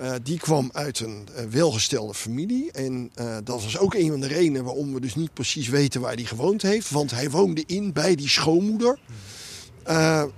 Uh, 0.00 0.12
die 0.22 0.38
kwam 0.38 0.70
uit 0.72 1.00
een 1.00 1.28
uh, 1.36 1.44
welgestelde 1.50 2.14
familie. 2.14 2.72
En 2.72 3.10
uh, 3.20 3.36
dat 3.44 3.62
was 3.62 3.78
ook 3.78 3.94
een 3.94 4.10
van 4.10 4.20
de 4.20 4.26
redenen 4.26 4.64
waarom 4.64 4.94
we 4.94 5.00
dus 5.00 5.14
niet 5.14 5.34
precies 5.34 5.68
weten 5.68 6.00
waar 6.00 6.14
hij 6.14 6.24
gewoond 6.24 6.62
heeft. 6.62 6.90
Want 6.90 7.10
hij 7.10 7.30
woonde 7.30 7.62
in 7.66 7.92
bij 7.92 8.14
die 8.14 8.28
schoonmoeder. 8.28 8.98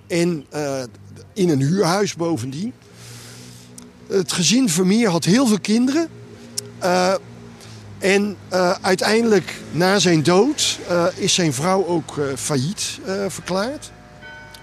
en 0.06 0.46
in 1.32 1.48
een 1.48 1.60
huurhuis 1.60 2.14
bovendien. 2.14 2.72
Het 4.06 4.32
gezin 4.32 4.68
Vermeer 4.68 5.08
had 5.08 5.24
heel 5.24 5.46
veel 5.46 5.60
kinderen. 5.60 6.08
en 7.98 8.36
uiteindelijk 8.80 9.54
na 9.70 9.98
zijn 9.98 10.22
dood 10.22 10.78
is 11.16 11.34
zijn 11.34 11.52
vrouw 11.52 11.86
ook 11.86 12.20
failliet 12.36 12.98
verklaard. 13.28 13.92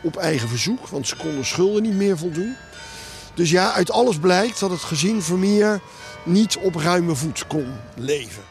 Op 0.03 0.17
eigen 0.17 0.49
verzoek, 0.49 0.87
want 0.87 1.07
ze 1.07 1.15
konden 1.15 1.45
schulden 1.45 1.81
niet 1.81 1.95
meer 1.95 2.17
voldoen. 2.17 2.55
Dus 3.33 3.49
ja, 3.49 3.73
uit 3.73 3.91
alles 3.91 4.17
blijkt 4.17 4.59
dat 4.59 4.69
het 4.69 4.81
gezin 4.81 5.21
Vermeer 5.21 5.81
niet 6.25 6.57
op 6.57 6.75
ruime 6.75 7.15
voet 7.15 7.47
kon 7.47 7.67
leven. 7.95 8.43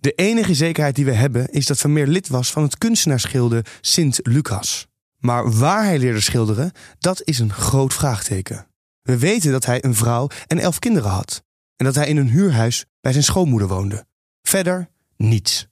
De 0.00 0.12
enige 0.12 0.54
zekerheid 0.54 0.94
die 0.94 1.04
we 1.04 1.12
hebben 1.12 1.48
is 1.48 1.66
dat 1.66 1.78
Vermeer 1.78 2.06
lid 2.06 2.28
was 2.28 2.50
van 2.50 2.62
het 2.62 2.78
kunstenaarsgilde 2.78 3.64
Sint 3.80 4.20
Lucas. 4.22 4.86
Maar 5.18 5.52
waar 5.52 5.84
hij 5.84 5.98
leerde 5.98 6.20
schilderen, 6.20 6.72
dat 6.98 7.20
is 7.24 7.38
een 7.38 7.52
groot 7.52 7.94
vraagteken. 7.94 8.66
We 9.02 9.18
weten 9.18 9.52
dat 9.52 9.64
hij 9.64 9.84
een 9.84 9.94
vrouw 9.94 10.28
en 10.46 10.58
elf 10.58 10.78
kinderen 10.78 11.10
had. 11.10 11.42
En 11.76 11.84
dat 11.84 11.94
hij 11.94 12.08
in 12.08 12.16
een 12.16 12.28
huurhuis 12.28 12.84
bij 13.00 13.12
zijn 13.12 13.24
schoonmoeder 13.24 13.68
woonde. 13.68 14.06
Verder 14.42 14.88
niets. 15.16 15.66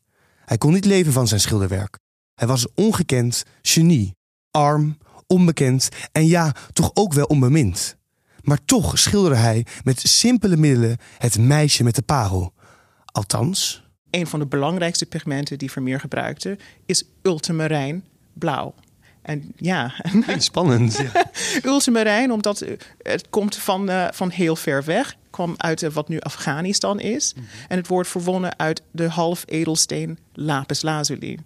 Hij 0.45 0.59
kon 0.59 0.73
niet 0.73 0.85
leven 0.85 1.13
van 1.13 1.29
zijn 1.29 1.41
schilderwerk. 1.41 1.99
Hij 2.35 2.47
was 2.47 2.67
ongekend, 2.75 3.43
genie, 3.63 4.17
arm, 4.51 4.99
onbekend 5.27 5.89
en 6.13 6.27
ja, 6.27 6.55
toch 6.73 6.91
ook 6.95 7.13
wel 7.13 7.25
onbemind. 7.27 7.96
Maar 8.47 8.65
toch 8.65 8.99
schilderde 8.99 9.37
hij 9.37 9.67
met 9.85 10.01
simpele 10.01 10.57
middelen 10.57 10.99
het 11.19 11.39
meisje 11.39 11.85
met 11.85 11.95
de 11.95 12.03
parel. 12.03 12.53
Althans. 13.05 13.85
Een 14.11 14.27
van 14.27 14.39
de 14.39 14.47
belangrijkste 14.47 15.07
pigmenten 15.07 15.59
die 15.59 15.71
Vermeer 15.71 16.01
gebruikte 16.01 16.59
is 16.87 17.05
ultramarijn 17.23 18.05
blauw. 18.33 18.75
En 19.23 19.53
ja, 19.57 19.93
spannend. 20.39 20.97
Ja. 20.97 21.31
ultramarijn, 21.71 22.33
omdat 22.33 22.65
het 23.03 23.29
komt 23.31 23.57
van, 23.57 23.91
uh, 23.91 24.07
van 24.11 24.31
heel 24.31 24.57
ver 24.57 24.85
weg. 24.85 25.17
kwam 25.31 25.55
uit 25.57 25.83
uh, 25.83 25.91
wat 25.91 26.09
nu 26.09 26.21
Afghanistan 26.21 27.01
is. 27.01 27.35
Mm 27.35 27.43
-hmm. 27.43 27.51
En 27.69 27.77
het 27.77 27.87
wordt 27.87 28.09
verwonnen 28.09 28.59
uit 28.59 28.83
de 28.91 29.09
half 29.09 29.45
edelsteen 29.47 30.19
lapis 30.33 30.83
lazuli. 30.83 31.39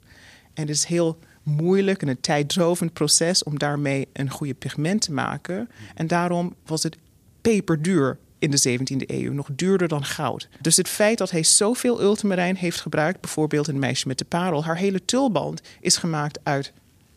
En 0.55 0.67
het 0.67 0.77
is 0.77 0.85
heel 0.85 1.19
moeilijk 1.43 2.03
en 2.03 2.09
een 2.09 2.21
tijddrovend 2.21 2.93
proces 2.93 3.43
om 3.43 3.59
daarmee 3.59 4.09
een 4.13 4.31
goede 4.31 4.55
pigment 4.55 5.01
te 5.01 5.13
maken. 5.13 5.71
En 5.95 6.07
daarom 6.07 6.55
was 6.67 6.83
het 6.83 6.97
peperduur 7.41 8.19
in 8.39 8.51
de 8.51 8.79
17e 8.79 9.07
eeuw, 9.07 9.33
nog 9.33 9.49
duurder 9.53 9.89
dan 9.89 10.05
goud. 10.05 10.49
Dus 10.61 10.77
het 10.77 10.89
feit 10.89 11.19
dat 11.19 11.31
hij 11.31 11.43
zoveel 11.43 12.03
ultramarijn 12.03 12.57
heeft 12.57 12.81
gebruikt, 12.81 13.21
bijvoorbeeld 13.21 13.69
een 13.69 13.79
meisje 13.79 14.09
met 14.09 14.19
de 14.19 14.25
parel, 14.25 14.65
haar 14.65 14.77
hele 14.77 15.05
tulband 15.05 15.61
is 15.81 15.97
gemaakt 15.97 16.39
uit 16.43 16.73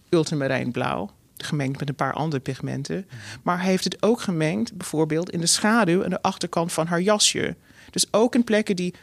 ultramarijnblauw, 0.10 1.10
gemengd 1.38 1.80
met 1.80 1.90
een 1.90 1.96
paar 1.96 2.14
andere 2.14 2.42
pigmenten. 2.42 3.08
Maar 3.44 3.58
hij 3.58 3.70
heeft 3.70 3.84
het 3.84 4.04
ook 4.04 4.22
gemengd, 4.22 4.78
bijvoorbeeld 4.78 5.32
in 5.32 5.40
de 5.40 5.46
schaduw 5.46 6.02
en 6.02 6.10
de 6.10 6.22
achterkant 6.22 6.74
van 6.74 6.88
haar 6.88 7.02
jasje. 7.02 7.56
Dus 7.90 8.08
ook 8.12 8.36
in 8.36 8.44
plekken 8.44 8.76
die 8.76 8.94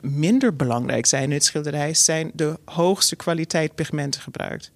minder 0.00 0.56
belangrijk 0.56 1.06
zijn 1.06 1.22
in 1.22 1.32
het 1.32 1.44
schilderij, 1.44 1.94
zijn 1.94 2.30
de 2.34 2.58
hoogste 2.64 3.16
kwaliteit 3.16 3.74
pigmenten 3.74 4.20
gebruikt. 4.20 4.72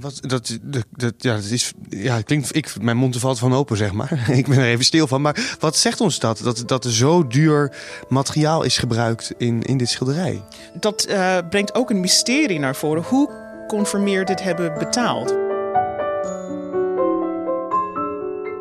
Wat, 0.00 0.18
dat, 0.20 0.58
dat, 0.90 1.14
ja, 1.18 1.34
dat 1.34 1.44
is, 1.44 1.72
ja, 1.88 2.14
het 2.14 2.24
klinkt, 2.24 2.56
ik, 2.56 2.80
mijn 2.80 2.96
mond 2.96 3.18
valt 3.18 3.38
van 3.38 3.54
open, 3.54 3.76
zeg 3.76 3.92
maar. 3.92 4.28
ik 4.38 4.48
ben 4.48 4.58
er 4.58 4.64
even 4.64 4.84
stil 4.84 5.06
van. 5.06 5.22
Maar 5.22 5.56
wat 5.58 5.76
zegt 5.76 6.00
ons 6.00 6.18
dat? 6.18 6.38
Dat, 6.38 6.62
dat 6.66 6.84
er 6.84 6.92
zo 6.92 7.26
duur 7.26 7.76
materiaal 8.08 8.62
is 8.62 8.78
gebruikt 8.78 9.34
in, 9.36 9.62
in 9.62 9.76
dit 9.76 9.88
schilderij? 9.88 10.42
Dat 10.80 11.06
uh, 11.08 11.38
brengt 11.50 11.74
ook 11.74 11.90
een 11.90 12.00
mysterie 12.00 12.58
naar 12.58 12.76
voren. 12.76 13.02
Hoe 13.02 13.30
kon 13.66 13.86
Vermeer 13.86 14.24
dit 14.24 14.42
hebben 14.42 14.78
betaald? 14.78 15.41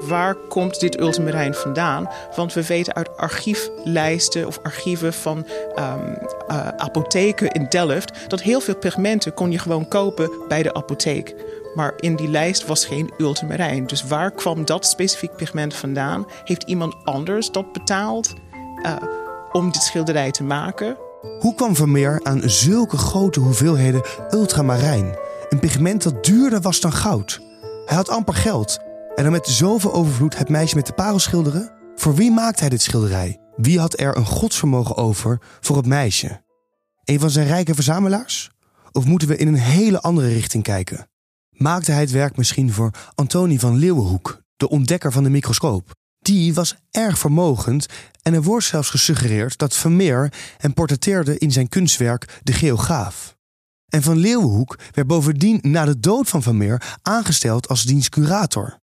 Waar 0.07 0.35
komt 0.35 0.79
dit 0.79 0.99
ultramarijn 0.99 1.53
vandaan? 1.53 2.09
Want 2.35 2.53
we 2.53 2.65
weten 2.65 2.93
uit 2.93 3.17
archieflijsten 3.17 4.47
of 4.47 4.59
archieven 4.63 5.13
van 5.13 5.37
um, 5.37 6.17
uh, 6.49 6.67
apotheken 6.67 7.51
in 7.51 7.65
Delft 7.69 8.29
dat 8.29 8.41
heel 8.41 8.59
veel 8.61 8.75
pigmenten 8.75 9.33
kon 9.33 9.51
je 9.51 9.59
gewoon 9.59 9.87
kopen 9.87 10.31
bij 10.47 10.63
de 10.63 10.73
apotheek. 10.73 11.35
Maar 11.75 11.93
in 11.99 12.15
die 12.15 12.29
lijst 12.29 12.65
was 12.65 12.85
geen 12.85 13.13
ultramarijn. 13.17 13.87
Dus 13.87 14.03
waar 14.03 14.31
kwam 14.31 14.65
dat 14.65 14.85
specifiek 14.85 15.35
pigment 15.35 15.73
vandaan? 15.73 16.25
Heeft 16.43 16.63
iemand 16.63 16.95
anders 17.03 17.51
dat 17.51 17.71
betaald? 17.73 18.33
uh, 18.85 18.95
om 19.51 19.71
dit 19.71 19.81
schilderij 19.83 20.31
te 20.31 20.43
maken. 20.43 20.97
Hoe 21.39 21.55
kwam 21.55 21.75
Vermeer 21.75 22.19
aan 22.23 22.41
zulke 22.45 22.97
grote 22.97 23.39
hoeveelheden 23.39 24.01
ultramarijn? 24.29 25.15
Een 25.49 25.59
pigment 25.59 26.03
dat 26.03 26.23
duurder 26.23 26.61
was 26.61 26.79
dan 26.79 26.93
goud. 26.93 27.41
Hij 27.85 27.95
had 27.95 28.09
amper 28.09 28.33
geld. 28.33 28.79
En 29.15 29.23
dan 29.23 29.31
met 29.31 29.47
zoveel 29.47 29.93
overvloed 29.93 30.37
het 30.37 30.49
meisje 30.49 30.75
met 30.75 30.85
de 30.85 30.93
parel 30.93 31.19
schilderen? 31.19 31.71
Voor 31.95 32.15
wie 32.15 32.31
maakte 32.31 32.59
hij 32.59 32.69
dit 32.69 32.81
schilderij? 32.81 33.39
Wie 33.55 33.79
had 33.79 33.99
er 33.99 34.17
een 34.17 34.25
godsvermogen 34.25 34.95
over 34.95 35.41
voor 35.59 35.77
het 35.77 35.85
meisje? 35.85 36.43
Een 37.03 37.19
van 37.19 37.29
zijn 37.29 37.47
rijke 37.47 37.73
verzamelaars? 37.75 38.51
Of 38.91 39.05
moeten 39.05 39.27
we 39.27 39.37
in 39.37 39.47
een 39.47 39.55
hele 39.55 40.01
andere 40.01 40.27
richting 40.27 40.63
kijken? 40.63 41.09
Maakte 41.49 41.91
hij 41.91 42.01
het 42.01 42.11
werk 42.11 42.37
misschien 42.37 42.73
voor 42.73 42.91
Antonie 43.15 43.59
van 43.59 43.77
Leeuwenhoek, 43.77 44.41
de 44.55 44.69
ontdekker 44.69 45.11
van 45.11 45.23
de 45.23 45.29
microscoop? 45.29 45.91
Die 46.19 46.53
was 46.53 46.75
erg 46.91 47.17
vermogend 47.17 47.85
en 48.21 48.33
er 48.33 48.43
wordt 48.43 48.65
zelfs 48.65 48.89
gesuggereerd 48.89 49.57
dat 49.57 49.75
Vermeer 49.75 50.33
hem 50.57 50.73
portretteerde 50.73 51.37
in 51.37 51.51
zijn 51.51 51.69
kunstwerk 51.69 52.39
De 52.43 52.53
Geograaf. 52.53 53.35
En 53.87 54.01
Van 54.01 54.17
Leeuwenhoek 54.17 54.79
werd 54.91 55.07
bovendien 55.07 55.59
na 55.61 55.85
de 55.85 55.99
dood 55.99 56.29
van 56.29 56.41
Vermeer 56.41 56.97
aangesteld 57.01 57.67
als 57.67 57.83
dienstcurator. 57.83 58.80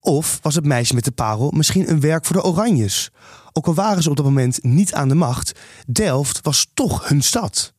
Of 0.00 0.38
was 0.42 0.54
het 0.54 0.64
meisje 0.64 0.94
met 0.94 1.04
de 1.04 1.10
parel 1.10 1.50
misschien 1.50 1.90
een 1.90 2.00
werk 2.00 2.24
voor 2.24 2.36
de 2.36 2.44
Oranjes? 2.44 3.10
Ook 3.52 3.66
al 3.66 3.74
waren 3.74 4.02
ze 4.02 4.10
op 4.10 4.16
dat 4.16 4.24
moment 4.24 4.64
niet 4.64 4.92
aan 4.94 5.08
de 5.08 5.14
macht, 5.14 5.58
Delft 5.86 6.40
was 6.42 6.66
toch 6.74 7.08
hun 7.08 7.22
stad. 7.22 7.72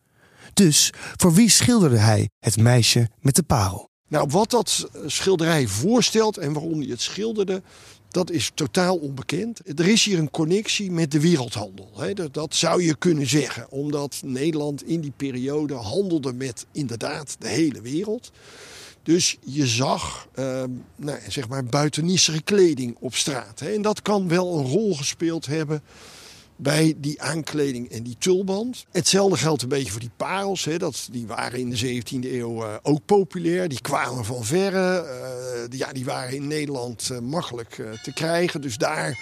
Dus 0.53 0.93
voor 1.15 1.33
wie 1.33 1.49
schilderde 1.49 1.97
hij 1.97 2.29
het 2.39 2.57
meisje 2.57 3.09
met 3.19 3.35
de 3.35 3.43
parel? 3.43 3.89
Nou, 4.07 4.27
wat 4.29 4.49
dat 4.49 4.89
schilderij 5.05 5.67
voorstelt 5.67 6.37
en 6.37 6.53
waarom 6.53 6.79
hij 6.79 6.89
het 6.89 7.01
schilderde, 7.01 7.61
dat 8.09 8.31
is 8.31 8.51
totaal 8.53 8.97
onbekend. 8.97 9.79
Er 9.79 9.87
is 9.87 10.05
hier 10.05 10.19
een 10.19 10.29
connectie 10.29 10.91
met 10.91 11.11
de 11.11 11.19
wereldhandel. 11.19 11.91
Dat 12.31 12.55
zou 12.55 12.83
je 12.83 12.95
kunnen 12.95 13.27
zeggen, 13.27 13.69
omdat 13.69 14.21
Nederland 14.23 14.83
in 14.83 15.01
die 15.01 15.13
periode 15.17 15.73
handelde 15.73 16.33
met 16.33 16.65
inderdaad 16.71 17.35
de 17.39 17.47
hele 17.47 17.81
wereld. 17.81 18.31
Dus 19.03 19.37
je 19.45 19.67
zag 19.67 20.27
uh, 20.35 20.63
nou, 20.95 21.19
zeg 21.27 21.47
maar 21.47 21.63
buitenissere 21.63 22.41
kleding 22.41 22.97
op 22.99 23.15
straat. 23.15 23.59
Hè. 23.59 23.73
En 23.73 23.81
dat 23.81 24.01
kan 24.01 24.27
wel 24.27 24.57
een 24.57 24.65
rol 24.65 24.95
gespeeld 24.95 25.45
hebben 25.45 25.81
bij 26.55 26.93
die 26.97 27.21
aankleding 27.21 27.91
en 27.91 28.03
die 28.03 28.15
tulband. 28.19 28.85
Hetzelfde 28.91 29.37
geldt 29.37 29.61
een 29.61 29.69
beetje 29.69 29.91
voor 29.91 29.99
die 29.99 30.11
parels. 30.17 30.65
Hè. 30.65 30.77
Dat, 30.77 31.07
die 31.11 31.27
waren 31.27 31.59
in 31.59 31.69
de 31.69 32.01
17e 32.01 32.31
eeuw 32.31 32.63
uh, 32.63 32.73
ook 32.81 33.05
populair. 33.05 33.67
Die 33.67 33.81
kwamen 33.81 34.25
van 34.25 34.43
verre. 34.43 35.05
Die, 35.69 35.79
ja, 35.79 35.91
die 35.91 36.05
waren 36.05 36.35
in 36.35 36.47
Nederland 36.47 37.09
uh, 37.11 37.19
makkelijk 37.19 37.83
te 38.03 38.13
krijgen. 38.13 38.61
Dus 38.61 38.77
daar 38.77 39.19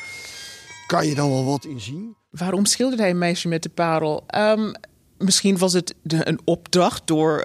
kan 0.88 1.08
je 1.08 1.16
dan 1.16 1.30
wel 1.30 1.46
wat 1.46 1.66
in 1.66 1.82
zien. 1.82 2.16
Waarom 2.30 2.66
schilderde 2.66 3.02
hij 3.02 3.12
een 3.12 3.18
meisje 3.18 3.48
met 3.48 3.64
de 3.64 3.70
parel? 3.70 4.24
Um, 4.36 4.74
misschien 5.18 5.58
was 5.58 5.74
het 5.74 5.96
een 6.04 6.40
opdracht 6.44 7.08
door 7.08 7.44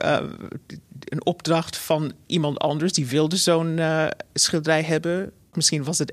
een 1.14 1.26
opdracht 1.26 1.76
van 1.76 2.12
iemand 2.26 2.58
anders 2.58 2.92
die 2.92 3.06
wilde 3.06 3.36
zo'n 3.36 3.78
uh, 3.78 4.06
schilderij 4.34 4.82
hebben. 4.82 5.32
Misschien 5.52 5.84
was 5.84 5.98
het 5.98 6.12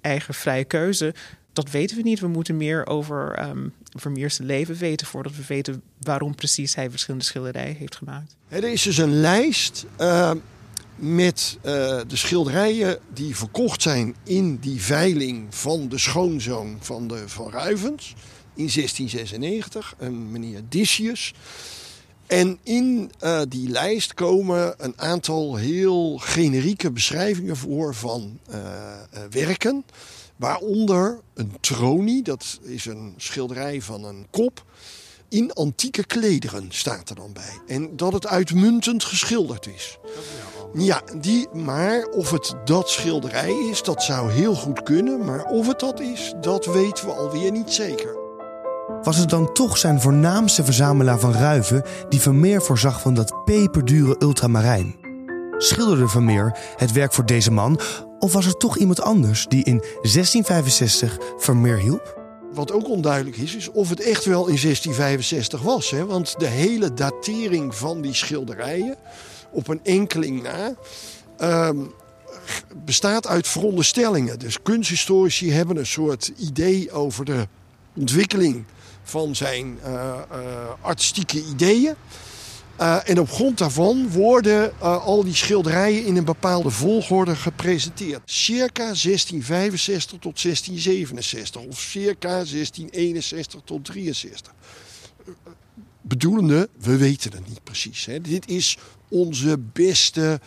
eigen, 0.00 0.34
vrije 0.34 0.64
keuze. 0.64 1.14
Dat 1.52 1.70
weten 1.70 1.96
we 1.96 2.02
niet. 2.02 2.20
We 2.20 2.28
moeten 2.28 2.56
meer 2.56 2.86
over 2.86 3.48
um, 3.48 3.72
Vermeers 3.94 4.38
leven 4.38 4.76
weten 4.76 5.06
voordat 5.06 5.36
we 5.36 5.42
weten 5.48 5.82
waarom 6.00 6.34
precies 6.34 6.74
hij 6.74 6.90
verschillende 6.90 7.26
schilderijen 7.26 7.76
heeft 7.76 7.96
gemaakt. 7.96 8.36
Er 8.48 8.64
is 8.64 8.82
dus 8.82 8.98
een 8.98 9.20
lijst 9.20 9.86
uh, 10.00 10.32
met 10.96 11.58
uh, 11.58 11.62
de 12.08 12.16
schilderijen 12.16 12.98
die 13.14 13.36
verkocht 13.36 13.82
zijn 13.82 14.14
in 14.24 14.56
die 14.56 14.82
veiling 14.82 15.54
van 15.54 15.88
de 15.88 15.98
schoonzoon 15.98 16.76
van 16.80 17.08
de 17.08 17.28
Van 17.28 17.50
Ruivens 17.50 18.14
in 18.54 18.70
1696, 18.74 19.94
een 19.98 20.30
meneer 20.30 20.60
Discius. 20.68 21.34
En 22.28 22.58
in 22.62 23.10
uh, 23.22 23.40
die 23.48 23.68
lijst 23.68 24.14
komen 24.14 24.74
een 24.76 24.94
aantal 24.96 25.56
heel 25.56 26.16
generieke 26.18 26.90
beschrijvingen 26.90 27.56
voor 27.56 27.94
van 27.94 28.38
uh, 28.50 28.56
uh, 28.56 29.20
werken. 29.30 29.84
Waaronder 30.36 31.20
een 31.34 31.56
tronie, 31.60 32.22
dat 32.22 32.58
is 32.62 32.86
een 32.86 33.14
schilderij 33.16 33.82
van 33.82 34.04
een 34.04 34.26
kop. 34.30 34.64
In 35.28 35.52
antieke 35.52 36.04
klederen 36.04 36.66
staat 36.68 37.10
er 37.10 37.16
dan 37.16 37.32
bij. 37.32 37.76
En 37.76 37.96
dat 37.96 38.12
het 38.12 38.26
uitmuntend 38.26 39.04
geschilderd 39.04 39.66
is. 39.66 39.98
Ja, 40.74 41.02
die, 41.20 41.48
maar 41.52 42.04
of 42.04 42.30
het 42.30 42.54
dat 42.64 42.90
schilderij 42.90 43.52
is, 43.70 43.82
dat 43.82 44.02
zou 44.02 44.30
heel 44.30 44.54
goed 44.54 44.82
kunnen. 44.82 45.24
Maar 45.24 45.44
of 45.44 45.66
het 45.66 45.80
dat 45.80 46.00
is, 46.00 46.34
dat 46.40 46.66
weten 46.66 47.06
we 47.06 47.12
alweer 47.12 47.50
niet 47.50 47.72
zeker 47.72 48.17
was 49.02 49.16
het 49.16 49.30
dan 49.30 49.52
toch 49.52 49.78
zijn 49.78 50.00
voornaamste 50.00 50.64
verzamelaar 50.64 51.18
van 51.18 51.32
ruiven 51.32 51.82
die 52.08 52.20
Vermeer 52.20 52.62
voorzag 52.62 53.00
van 53.00 53.14
dat 53.14 53.44
peperdure 53.44 54.16
ultramarijn? 54.18 54.96
Schilderde 55.58 56.08
Vermeer 56.08 56.58
het 56.76 56.92
werk 56.92 57.12
voor 57.12 57.26
deze 57.26 57.50
man 57.50 57.80
of 58.18 58.32
was 58.32 58.46
er 58.46 58.56
toch 58.56 58.78
iemand 58.78 59.00
anders 59.00 59.46
die 59.48 59.64
in 59.64 59.78
1665 59.78 61.18
Vermeer 61.36 61.78
hielp? 61.78 62.16
Wat 62.52 62.72
ook 62.72 62.88
onduidelijk 62.88 63.36
is, 63.36 63.56
is 63.56 63.70
of 63.70 63.88
het 63.88 64.00
echt 64.00 64.24
wel 64.24 64.46
in 64.46 64.58
1665 64.60 65.62
was. 65.62 65.90
Hè? 65.90 66.06
Want 66.06 66.34
de 66.38 66.46
hele 66.46 66.94
datering 66.94 67.74
van 67.74 68.00
die 68.00 68.14
schilderijen, 68.14 68.96
op 69.50 69.68
een 69.68 69.80
enkeling 69.82 70.42
na, 70.42 70.74
um, 71.68 71.92
bestaat 72.84 73.26
uit 73.26 73.48
veronderstellingen. 73.48 74.38
Dus 74.38 74.62
kunsthistorici 74.62 75.52
hebben 75.52 75.76
een 75.76 75.86
soort 75.86 76.32
idee 76.36 76.92
over 76.92 77.24
de 77.24 77.48
ontwikkeling 77.96 78.64
van 79.08 79.36
zijn 79.36 79.78
uh, 79.84 80.18
uh, 80.32 80.40
artistieke 80.80 81.44
ideeën. 81.44 81.94
Uh, 82.80 83.08
en 83.08 83.20
op 83.20 83.30
grond 83.30 83.58
daarvan 83.58 84.10
worden 84.10 84.80
al 84.80 85.24
die 85.24 85.34
schilderijen 85.34 86.04
in 86.04 86.16
een 86.16 86.24
bepaalde 86.24 86.70
volgorde 86.70 87.36
gepresenteerd. 87.36 88.20
Circa 88.24 88.84
1665 88.84 90.18
tot 90.18 90.42
1667 90.42 91.62
of 91.62 91.80
circa 91.80 92.28
1661 92.28 93.60
tot 93.64 93.84
63. 93.84 94.52
Bedoelende, 96.00 96.68
we 96.80 96.96
weten 96.96 97.32
het 97.32 97.48
niet 97.48 97.64
precies. 97.64 98.04
Hè. 98.04 98.20
Dit 98.20 98.48
is 98.48 98.78
onze 99.08 99.58
beste 99.72 100.40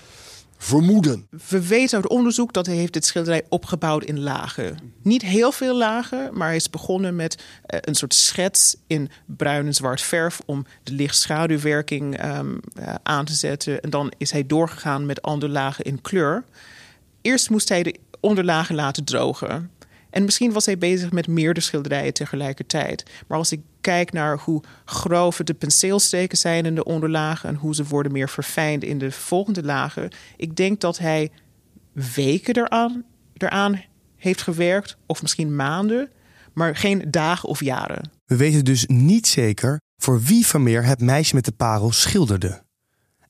vermoeden. 0.64 1.28
We 1.50 1.68
weten 1.68 1.96
uit 1.96 2.08
onderzoek 2.08 2.54
dat 2.54 2.66
hij 2.66 2.76
heeft 2.76 2.94
dit 2.94 3.06
schilderij 3.06 3.44
opgebouwd 3.50 4.04
in 4.04 4.20
lagen. 4.20 4.78
Niet 5.02 5.22
heel 5.22 5.52
veel 5.52 5.78
lagen, 5.78 6.38
maar 6.38 6.48
hij 6.48 6.56
is 6.56 6.70
begonnen 6.70 7.16
met 7.16 7.36
uh, 7.36 7.80
een 7.82 7.96
soort 7.96 8.14
schets 8.14 8.76
in 8.88 9.10
bruin 9.26 9.66
en 9.66 9.74
zwart 9.74 10.02
verf 10.02 10.42
om 10.46 10.66
de 10.84 10.94
lichtschaduwwerking 10.94 12.24
um, 12.26 12.60
uh, 12.80 12.94
aan 13.04 13.26
te 13.26 13.34
zetten. 13.34 13.82
En 13.82 13.90
dan 13.90 14.12
is 14.18 14.32
hij 14.32 14.46
doorgegaan 14.46 15.06
met 15.06 15.22
andere 15.22 15.52
lagen 15.52 15.86
in 15.86 16.02
kleur. 16.02 16.44
Eerst 17.22 17.50
moest 17.50 17.70
hij 17.70 17.84
de 17.84 17.96
onderlagen 18.20 18.76
laten 18.76 19.04
drogen. 19.04 19.72
En 20.10 20.24
misschien 20.24 20.52
was 20.52 20.66
hij 20.66 20.78
bezig 20.78 21.12
met 21.12 21.28
meerdere 21.28 21.66
schilderijen 21.66 22.14
tegelijkertijd. 22.14 23.04
Maar 23.28 23.38
als 23.38 23.52
ik 23.52 23.62
kijk 23.82 24.12
naar 24.12 24.38
hoe 24.38 24.64
grove 24.86 25.44
de 25.44 25.54
penseelsteken 25.54 26.38
zijn 26.38 26.66
in 26.66 26.76
de 26.76 26.84
onderlagen 26.84 27.50
en 27.50 27.56
hoe 27.56 27.76
ze 27.76 27.84
worden 27.84 28.12
meer 28.12 28.30
verfijnd 28.30 28.84
in 28.84 28.98
de 28.98 29.12
volgende 29.12 29.64
lagen, 29.64 30.12
ik 30.38 30.56
denk 30.56 30.80
dat 30.80 30.98
hij 30.98 31.32
weken 31.92 32.56
eraan, 32.56 33.04
eraan 33.34 33.82
heeft 34.16 34.42
gewerkt, 34.42 34.98
of 35.06 35.22
misschien 35.22 35.56
maanden, 35.56 36.10
maar 36.54 36.76
geen 36.76 37.04
dagen 37.12 37.50
of 37.50 37.64
jaren. 37.64 38.12
We 38.26 38.36
weten 38.36 38.66
dus 38.66 38.86
niet 38.86 39.28
zeker 39.28 39.80
voor 39.98 40.22
wie 40.22 40.46
Vermeer 40.46 40.84
het 40.84 41.02
meisje 41.02 41.36
met 41.36 41.46
de 41.46 41.52
parel 41.52 41.92
schilderde. 41.92 42.64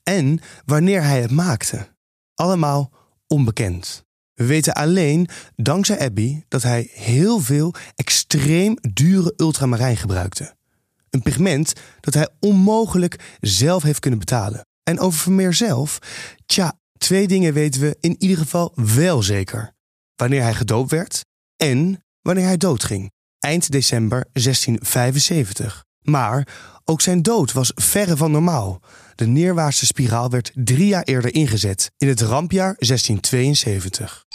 En 0.03 0.39
wanneer 0.65 1.03
hij 1.03 1.21
het 1.21 1.31
maakte. 1.31 1.87
Allemaal 2.33 2.91
onbekend. 3.27 4.03
We 4.41 4.47
weten 4.47 4.73
alleen, 4.73 5.27
dankzij 5.55 5.99
Abby, 5.99 6.43
dat 6.47 6.63
hij 6.63 6.89
heel 6.93 7.39
veel 7.39 7.73
extreem 7.95 8.77
dure 8.93 9.33
ultramarijn 9.37 9.97
gebruikte. 9.97 10.55
Een 11.09 11.21
pigment 11.21 11.73
dat 11.99 12.13
hij 12.13 12.29
onmogelijk 12.39 13.37
zelf 13.39 13.83
heeft 13.83 13.99
kunnen 13.99 14.19
betalen. 14.19 14.65
En 14.83 14.99
over 14.99 15.19
Vermeer 15.19 15.53
zelf, 15.53 15.99
tja, 16.45 16.73
twee 16.97 17.27
dingen 17.27 17.53
weten 17.53 17.81
we 17.81 17.97
in 17.99 18.15
ieder 18.19 18.37
geval 18.37 18.71
wel 18.75 19.23
zeker. 19.23 19.71
Wanneer 20.15 20.41
hij 20.41 20.53
gedoopt 20.53 20.91
werd 20.91 21.25
en 21.55 22.03
wanneer 22.21 22.45
hij 22.45 22.57
doodging, 22.57 23.11
eind 23.39 23.71
december 23.71 24.25
1675. 24.33 25.83
Maar 26.01 26.47
ook 26.83 27.01
zijn 27.01 27.21
dood 27.21 27.51
was 27.51 27.71
verre 27.75 28.17
van 28.17 28.31
normaal. 28.31 28.79
De 29.15 29.27
neerwaartse 29.27 29.85
spiraal 29.85 30.29
werd 30.29 30.51
drie 30.53 30.87
jaar 30.87 31.03
eerder 31.03 31.33
ingezet, 31.33 31.91
in 31.97 32.07
het 32.07 32.21
rampjaar 32.21 32.75
1672. 32.77 34.25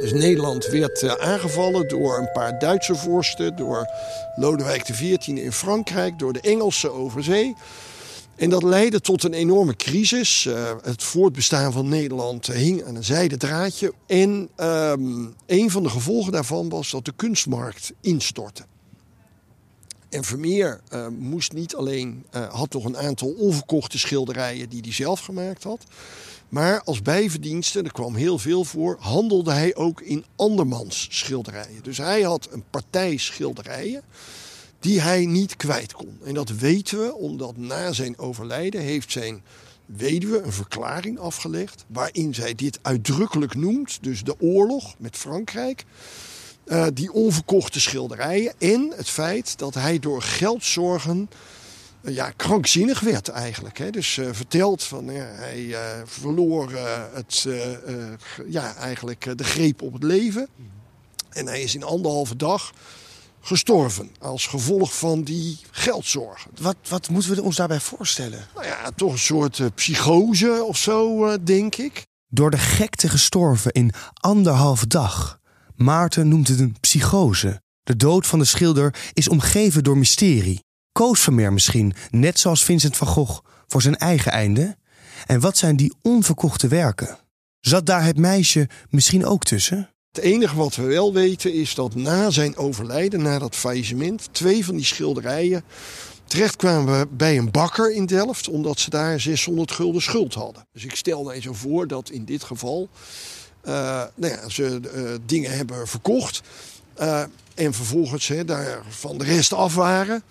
Dus 0.00 0.12
Nederland 0.12 0.66
werd 0.66 1.02
uh, 1.02 1.12
aangevallen 1.12 1.88
door 1.88 2.18
een 2.18 2.32
paar 2.32 2.58
Duitse 2.58 2.94
vorsten, 2.94 3.56
door 3.56 3.86
Lodewijk 4.34 4.82
XIV 4.82 5.26
in 5.26 5.52
Frankrijk, 5.52 6.18
door 6.18 6.32
de 6.32 6.40
Engelsen 6.40 6.92
over 6.92 7.24
zee. 7.24 7.54
En 8.36 8.50
dat 8.50 8.62
leidde 8.62 9.00
tot 9.00 9.22
een 9.22 9.32
enorme 9.32 9.76
crisis. 9.76 10.44
Uh, 10.44 10.70
het 10.82 11.02
voortbestaan 11.02 11.72
van 11.72 11.88
Nederland 11.88 12.46
hing 12.46 12.84
aan 12.84 12.96
een 12.96 13.04
zijden 13.04 13.38
draadje. 13.38 13.92
En 14.06 14.48
um, 14.56 15.34
een 15.46 15.70
van 15.70 15.82
de 15.82 15.88
gevolgen 15.88 16.32
daarvan 16.32 16.68
was 16.68 16.90
dat 16.90 17.04
de 17.04 17.12
kunstmarkt 17.16 17.92
instortte. 18.00 18.64
En 20.08 20.24
Vermeer 20.24 20.80
uh, 20.92 21.06
moest 21.08 21.52
niet 21.52 21.74
alleen, 21.74 22.24
uh, 22.34 22.52
had 22.52 22.72
nog 22.72 22.84
een 22.84 22.96
aantal 22.96 23.28
onverkochte 23.28 23.98
schilderijen 23.98 24.68
die 24.68 24.80
hij 24.80 24.92
zelf 24.92 25.20
gemaakt 25.20 25.62
had. 25.62 25.84
Maar 26.48 26.82
als 26.82 27.02
bijverdienste, 27.02 27.82
er 27.82 27.92
kwam 27.92 28.14
heel 28.14 28.38
veel 28.38 28.64
voor, 28.64 28.96
handelde 29.00 29.52
hij 29.52 29.74
ook 29.74 30.00
in 30.00 30.24
andermans 30.36 31.06
schilderijen. 31.10 31.82
Dus 31.82 31.98
hij 31.98 32.22
had 32.22 32.48
een 32.50 32.64
partij 32.70 33.16
schilderijen 33.16 34.02
die 34.80 35.00
hij 35.00 35.26
niet 35.26 35.56
kwijt 35.56 35.92
kon. 35.92 36.18
En 36.24 36.34
dat 36.34 36.48
weten 36.48 36.98
we 36.98 37.14
omdat 37.14 37.56
na 37.56 37.92
zijn 37.92 38.18
overlijden 38.18 38.80
heeft 38.80 39.12
zijn 39.12 39.42
weduwe 39.86 40.42
een 40.42 40.52
verklaring 40.52 41.18
afgelegd 41.18 41.84
waarin 41.86 42.34
zij 42.34 42.54
dit 42.54 42.78
uitdrukkelijk 42.82 43.54
noemt, 43.54 43.98
dus 44.00 44.22
de 44.24 44.40
oorlog 44.40 44.94
met 44.98 45.16
Frankrijk. 45.16 45.84
Uh, 46.66 46.86
die 46.94 47.12
onverkochte 47.12 47.80
schilderijen 47.80 48.54
en 48.58 48.92
het 48.96 49.08
feit 49.08 49.58
dat 49.58 49.74
hij 49.74 49.98
door 49.98 50.22
geldzorgen 50.22 51.30
uh, 52.02 52.14
ja, 52.14 52.30
krankzinnig 52.30 53.00
werd 53.00 53.28
eigenlijk. 53.28 53.78
Hè. 53.78 53.90
Dus 53.90 54.16
uh, 54.16 54.28
vertelt 54.32 54.82
van 54.82 55.04
ja, 55.04 55.24
hij 55.24 55.76
verloor 56.04 56.70
het, 57.12 57.48
ja, 58.48 58.74
eigenlijk 58.74 59.38
de 59.38 59.44
greep 59.44 59.82
op 59.82 59.92
het 59.92 60.02
leven. 60.02 60.48
En 61.30 61.46
hij 61.46 61.62
is 61.62 61.74
in 61.74 61.82
anderhalve 61.82 62.36
dag 62.36 62.72
gestorven 63.46 64.10
als 64.18 64.46
gevolg 64.46 64.98
van 64.98 65.22
die 65.22 65.58
geldzorgen. 65.70 66.50
Wat, 66.60 66.76
wat 66.88 67.08
moeten 67.08 67.34
we 67.34 67.42
ons 67.42 67.56
daarbij 67.56 67.80
voorstellen? 67.80 68.46
Nou 68.54 68.66
ja, 68.66 68.90
toch 68.96 69.12
een 69.12 69.18
soort 69.18 69.58
uh, 69.58 69.66
psychose 69.74 70.64
of 70.64 70.76
zo, 70.76 71.26
uh, 71.26 71.34
denk 71.42 71.76
ik. 71.76 72.06
Door 72.28 72.50
de 72.50 72.58
gekte 72.58 73.08
gestorven 73.08 73.72
in 73.72 73.92
anderhalve 74.14 74.86
dag. 74.86 75.40
Maarten 75.76 76.28
noemt 76.28 76.48
het 76.48 76.60
een 76.60 76.76
psychose. 76.80 77.62
De 77.82 77.96
dood 77.96 78.26
van 78.26 78.38
de 78.38 78.44
schilder 78.44 78.94
is 79.12 79.28
omgeven 79.28 79.84
door 79.84 79.98
mysterie. 79.98 80.64
Koos 80.92 81.20
Vermeer 81.20 81.52
misschien, 81.52 81.94
net 82.10 82.38
zoals 82.38 82.64
Vincent 82.64 82.96
van 82.96 83.06
Gogh, 83.06 83.40
voor 83.66 83.82
zijn 83.82 83.96
eigen 83.96 84.32
einde? 84.32 84.76
En 85.26 85.40
wat 85.40 85.56
zijn 85.56 85.76
die 85.76 85.94
onverkochte 86.02 86.68
werken? 86.68 87.18
Zat 87.60 87.86
daar 87.86 88.04
het 88.04 88.18
meisje 88.18 88.68
misschien 88.90 89.26
ook 89.26 89.44
tussen? 89.44 89.90
Het 90.12 90.24
enige 90.24 90.56
wat 90.56 90.74
we 90.74 90.82
wel 90.82 91.12
weten 91.12 91.52
is 91.52 91.74
dat 91.74 91.94
na 91.94 92.30
zijn 92.30 92.56
overlijden, 92.56 93.22
na 93.22 93.38
dat 93.38 93.54
faillissement, 93.54 94.28
twee 94.32 94.64
van 94.64 94.76
die 94.76 94.84
schilderijen 94.84 95.64
terecht 96.24 96.56
kwamen 96.56 97.16
bij 97.16 97.38
een 97.38 97.50
bakker 97.50 97.92
in 97.92 98.06
Delft, 98.06 98.48
omdat 98.48 98.78
ze 98.78 98.90
daar 98.90 99.20
600 99.20 99.72
gulden 99.72 100.02
schuld 100.02 100.34
hadden. 100.34 100.66
Dus 100.72 100.84
ik 100.84 100.94
stel 100.94 101.24
mij 101.24 101.40
zo 101.40 101.52
voor 101.52 101.86
dat 101.86 102.10
in 102.10 102.24
dit 102.24 102.44
geval 102.44 102.88
nou 104.14 104.32
ja, 104.34 104.48
ze 104.48 104.80
uh, 104.94 105.10
dingen 105.26 105.56
hebben 105.56 105.88
verkocht 105.88 106.42
uh, 107.00 107.22
en 107.54 107.74
vervolgens 107.74 108.28
hè, 108.28 108.44
daar 108.44 108.82
van 108.88 109.18
de 109.18 109.24
rest 109.24 109.52
af 109.52 109.74
waren. 109.74 110.22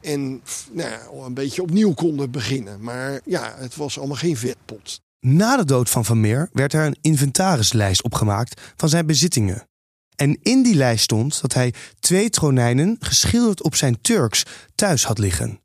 En 0.00 0.42
nou 0.70 0.90
ja, 0.90 1.00
een 1.24 1.34
beetje 1.34 1.62
opnieuw 1.62 1.94
konden 1.94 2.30
beginnen. 2.30 2.80
Maar 2.80 3.20
ja, 3.24 3.54
het 3.56 3.76
was 3.76 3.98
allemaal 3.98 4.16
geen 4.16 4.36
vetpot. 4.36 5.00
Na 5.20 5.56
de 5.56 5.64
dood 5.64 5.90
van 5.90 6.04
Vermeer 6.04 6.48
werd 6.52 6.72
er 6.72 6.86
een 6.86 6.98
inventarislijst 7.00 8.02
opgemaakt 8.02 8.60
van 8.76 8.88
zijn 8.88 9.06
bezittingen. 9.06 9.68
En 10.16 10.38
in 10.42 10.62
die 10.62 10.74
lijst 10.74 11.04
stond 11.04 11.40
dat 11.40 11.52
hij 11.52 11.74
twee 12.00 12.30
tronijnen 12.30 12.96
geschilderd 13.00 13.62
op 13.62 13.74
zijn 13.74 14.00
Turks 14.00 14.42
thuis 14.74 15.04
had 15.04 15.18
liggen. 15.18 15.60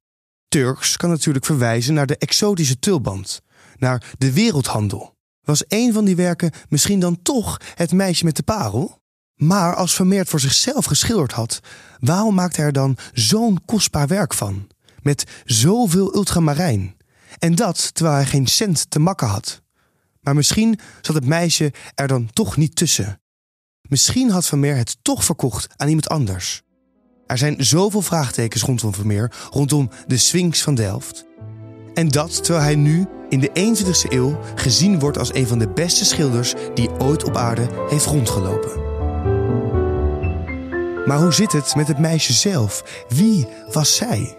Turks 0.48 0.98
kan 0.98 1.10
natuurlijk 1.10 1.46
verwijzen 1.46 1.94
naar 1.94 2.06
de 2.06 2.18
exotische 2.18 2.80
tulband, 2.80 3.42
naar 3.78 4.14
de 4.18 4.34
wereldhandel. 4.34 5.11
Was 5.44 5.64
een 5.68 5.94
van 5.94 6.06
die 6.06 6.16
werken 6.16 6.52
misschien 6.70 7.00
dan 7.00 7.22
toch 7.22 7.58
het 7.76 7.92
meisje 7.92 8.26
met 8.26 8.36
de 8.36 8.44
parel? 8.44 9.00
Maar 9.36 9.76
als 9.76 9.94
Vermeer 9.94 10.20
het 10.20 10.30
voor 10.30 10.40
zichzelf 10.40 10.86
geschilderd 10.86 11.32
had, 11.32 11.60
waarom 12.00 12.36
maakte 12.36 12.58
hij 12.58 12.66
er 12.66 12.74
dan 12.74 12.98
zo'n 13.14 13.60
kostbaar 13.66 14.08
werk 14.08 14.34
van? 14.34 14.68
Met 15.02 15.24
zoveel 15.46 16.16
ultramarijn. 16.16 16.96
En 17.40 17.56
dat 17.56 17.94
terwijl 17.94 18.16
hij 18.16 18.26
geen 18.26 18.48
cent 18.48 18.90
te 18.90 19.00
makken 19.00 19.28
had. 19.28 19.62
Maar 20.22 20.36
misschien 20.36 20.80
zat 21.02 21.16
het 21.16 21.26
meisje 21.26 21.74
er 21.96 22.08
dan 22.08 22.30
toch 22.34 22.58
niet 22.58 22.76
tussen. 22.76 23.22
Misschien 23.82 24.30
had 24.30 24.46
Vermeer 24.46 24.76
het 24.76 24.98
toch 25.02 25.24
verkocht 25.24 25.68
aan 25.78 25.88
iemand 25.88 26.10
anders. 26.10 26.62
Er 27.28 27.38
zijn 27.38 27.66
zoveel 27.66 28.02
vraagtekens 28.02 28.64
rondom 28.64 28.94
Vermeer, 28.94 29.32
rondom 29.50 29.90
de 30.08 30.18
Sphinx 30.18 30.62
van 30.62 30.76
Delft. 30.76 31.26
En 31.94 32.08
dat 32.08 32.44
terwijl 32.44 32.66
hij 32.66 32.76
nu 32.76 33.08
in 33.30 33.40
de 33.40 33.50
21ste 33.50 34.12
eeuw 34.12 34.40
gezien 34.56 35.00
wordt 35.00 35.18
als 35.18 35.34
een 35.34 35.48
van 35.48 35.60
de 35.60 35.70
beste 35.70 36.06
schilders 36.06 36.54
die 36.74 36.90
ooit 36.98 37.24
op 37.24 37.36
aarde 37.36 37.68
heeft 37.90 38.06
rondgelopen. 38.06 38.80
Maar 41.06 41.20
hoe 41.20 41.34
zit 41.34 41.52
het 41.52 41.76
met 41.76 41.88
het 41.88 42.00
meisje 42.00 42.34
zelf? 42.34 42.84
Wie 43.08 43.48
was 43.72 43.96
zij? 43.96 44.38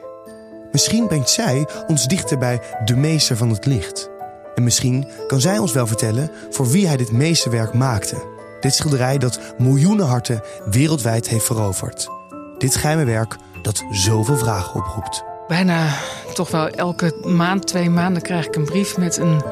Misschien 0.73 1.07
brengt 1.07 1.31
zij 1.31 1.69
ons 1.87 2.07
dichter 2.07 2.39
bij 2.39 2.61
de 2.85 2.97
meester 2.97 3.37
van 3.37 3.51
het 3.51 3.67
licht. 3.67 4.11
En 4.55 4.63
misschien 4.63 5.07
kan 5.27 5.41
zij 5.41 5.59
ons 5.59 5.73
wel 5.73 5.87
vertellen 5.87 6.31
voor 6.51 6.69
wie 6.69 6.87
hij 6.87 6.97
dit 6.97 7.13
meesterwerk 7.13 7.75
maakte. 7.75 8.31
Dit 8.61 8.75
schilderij 8.75 9.19
dat 9.19 9.41
miljoenen 9.59 10.07
harten 10.07 10.43
wereldwijd 10.65 11.29
heeft 11.29 11.45
veroverd. 11.45 12.09
Dit 12.59 12.77
geheime 12.77 13.05
werk 13.05 13.37
dat 13.63 13.85
zoveel 13.91 14.37
vragen 14.37 14.75
oproept. 14.75 15.32
Bijna 15.49 15.95
toch 16.35 16.51
wel 16.51 16.69
elke 16.69 17.15
maand, 17.25 17.67
twee 17.67 17.91
maanden 17.91 18.23
krijg 18.23 18.47
ik 18.47 18.57
een 18.57 18.65
brief 18.65 18.99
met 18.99 19.17
een 19.17 19.43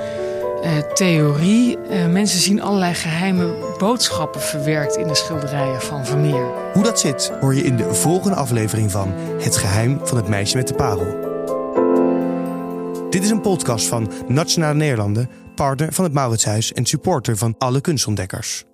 uh, 0.64 0.79
theorie. 0.94 1.79
Uh, 1.90 2.07
mensen 2.07 2.40
zien 2.40 2.62
allerlei 2.62 2.94
geheime 2.94 3.55
boodschappen 3.79 4.40
verwerkt 4.40 4.96
in 4.96 5.07
de 5.07 5.14
schilderijen 5.14 5.81
van 5.81 6.07
Vermeer. 6.07 6.46
Hoe 6.72 6.83
dat 6.83 7.00
zit 7.00 7.33
hoor 7.40 7.55
je 7.55 7.62
in 7.62 7.76
de 7.76 7.94
volgende 7.94 8.37
aflevering 8.37 8.90
van 8.90 9.12
Het 9.38 9.57
geheim 9.57 10.00
van 10.03 10.16
het 10.16 10.29
meisje 10.29 10.57
met 10.57 10.68
de 10.68 10.74
parel. 10.74 11.29
Dit 13.11 13.22
is 13.22 13.31
een 13.31 13.40
podcast 13.40 13.87
van 13.87 14.12
Nationale 14.29 14.74
Nederlanden, 14.74 15.31
partner 15.55 15.92
van 15.92 16.05
het 16.05 16.12
Mauritshuis 16.12 16.72
en 16.72 16.87
supporter 16.87 17.37
van 17.37 17.55
alle 17.59 17.81
kunstontdekkers. 17.81 18.64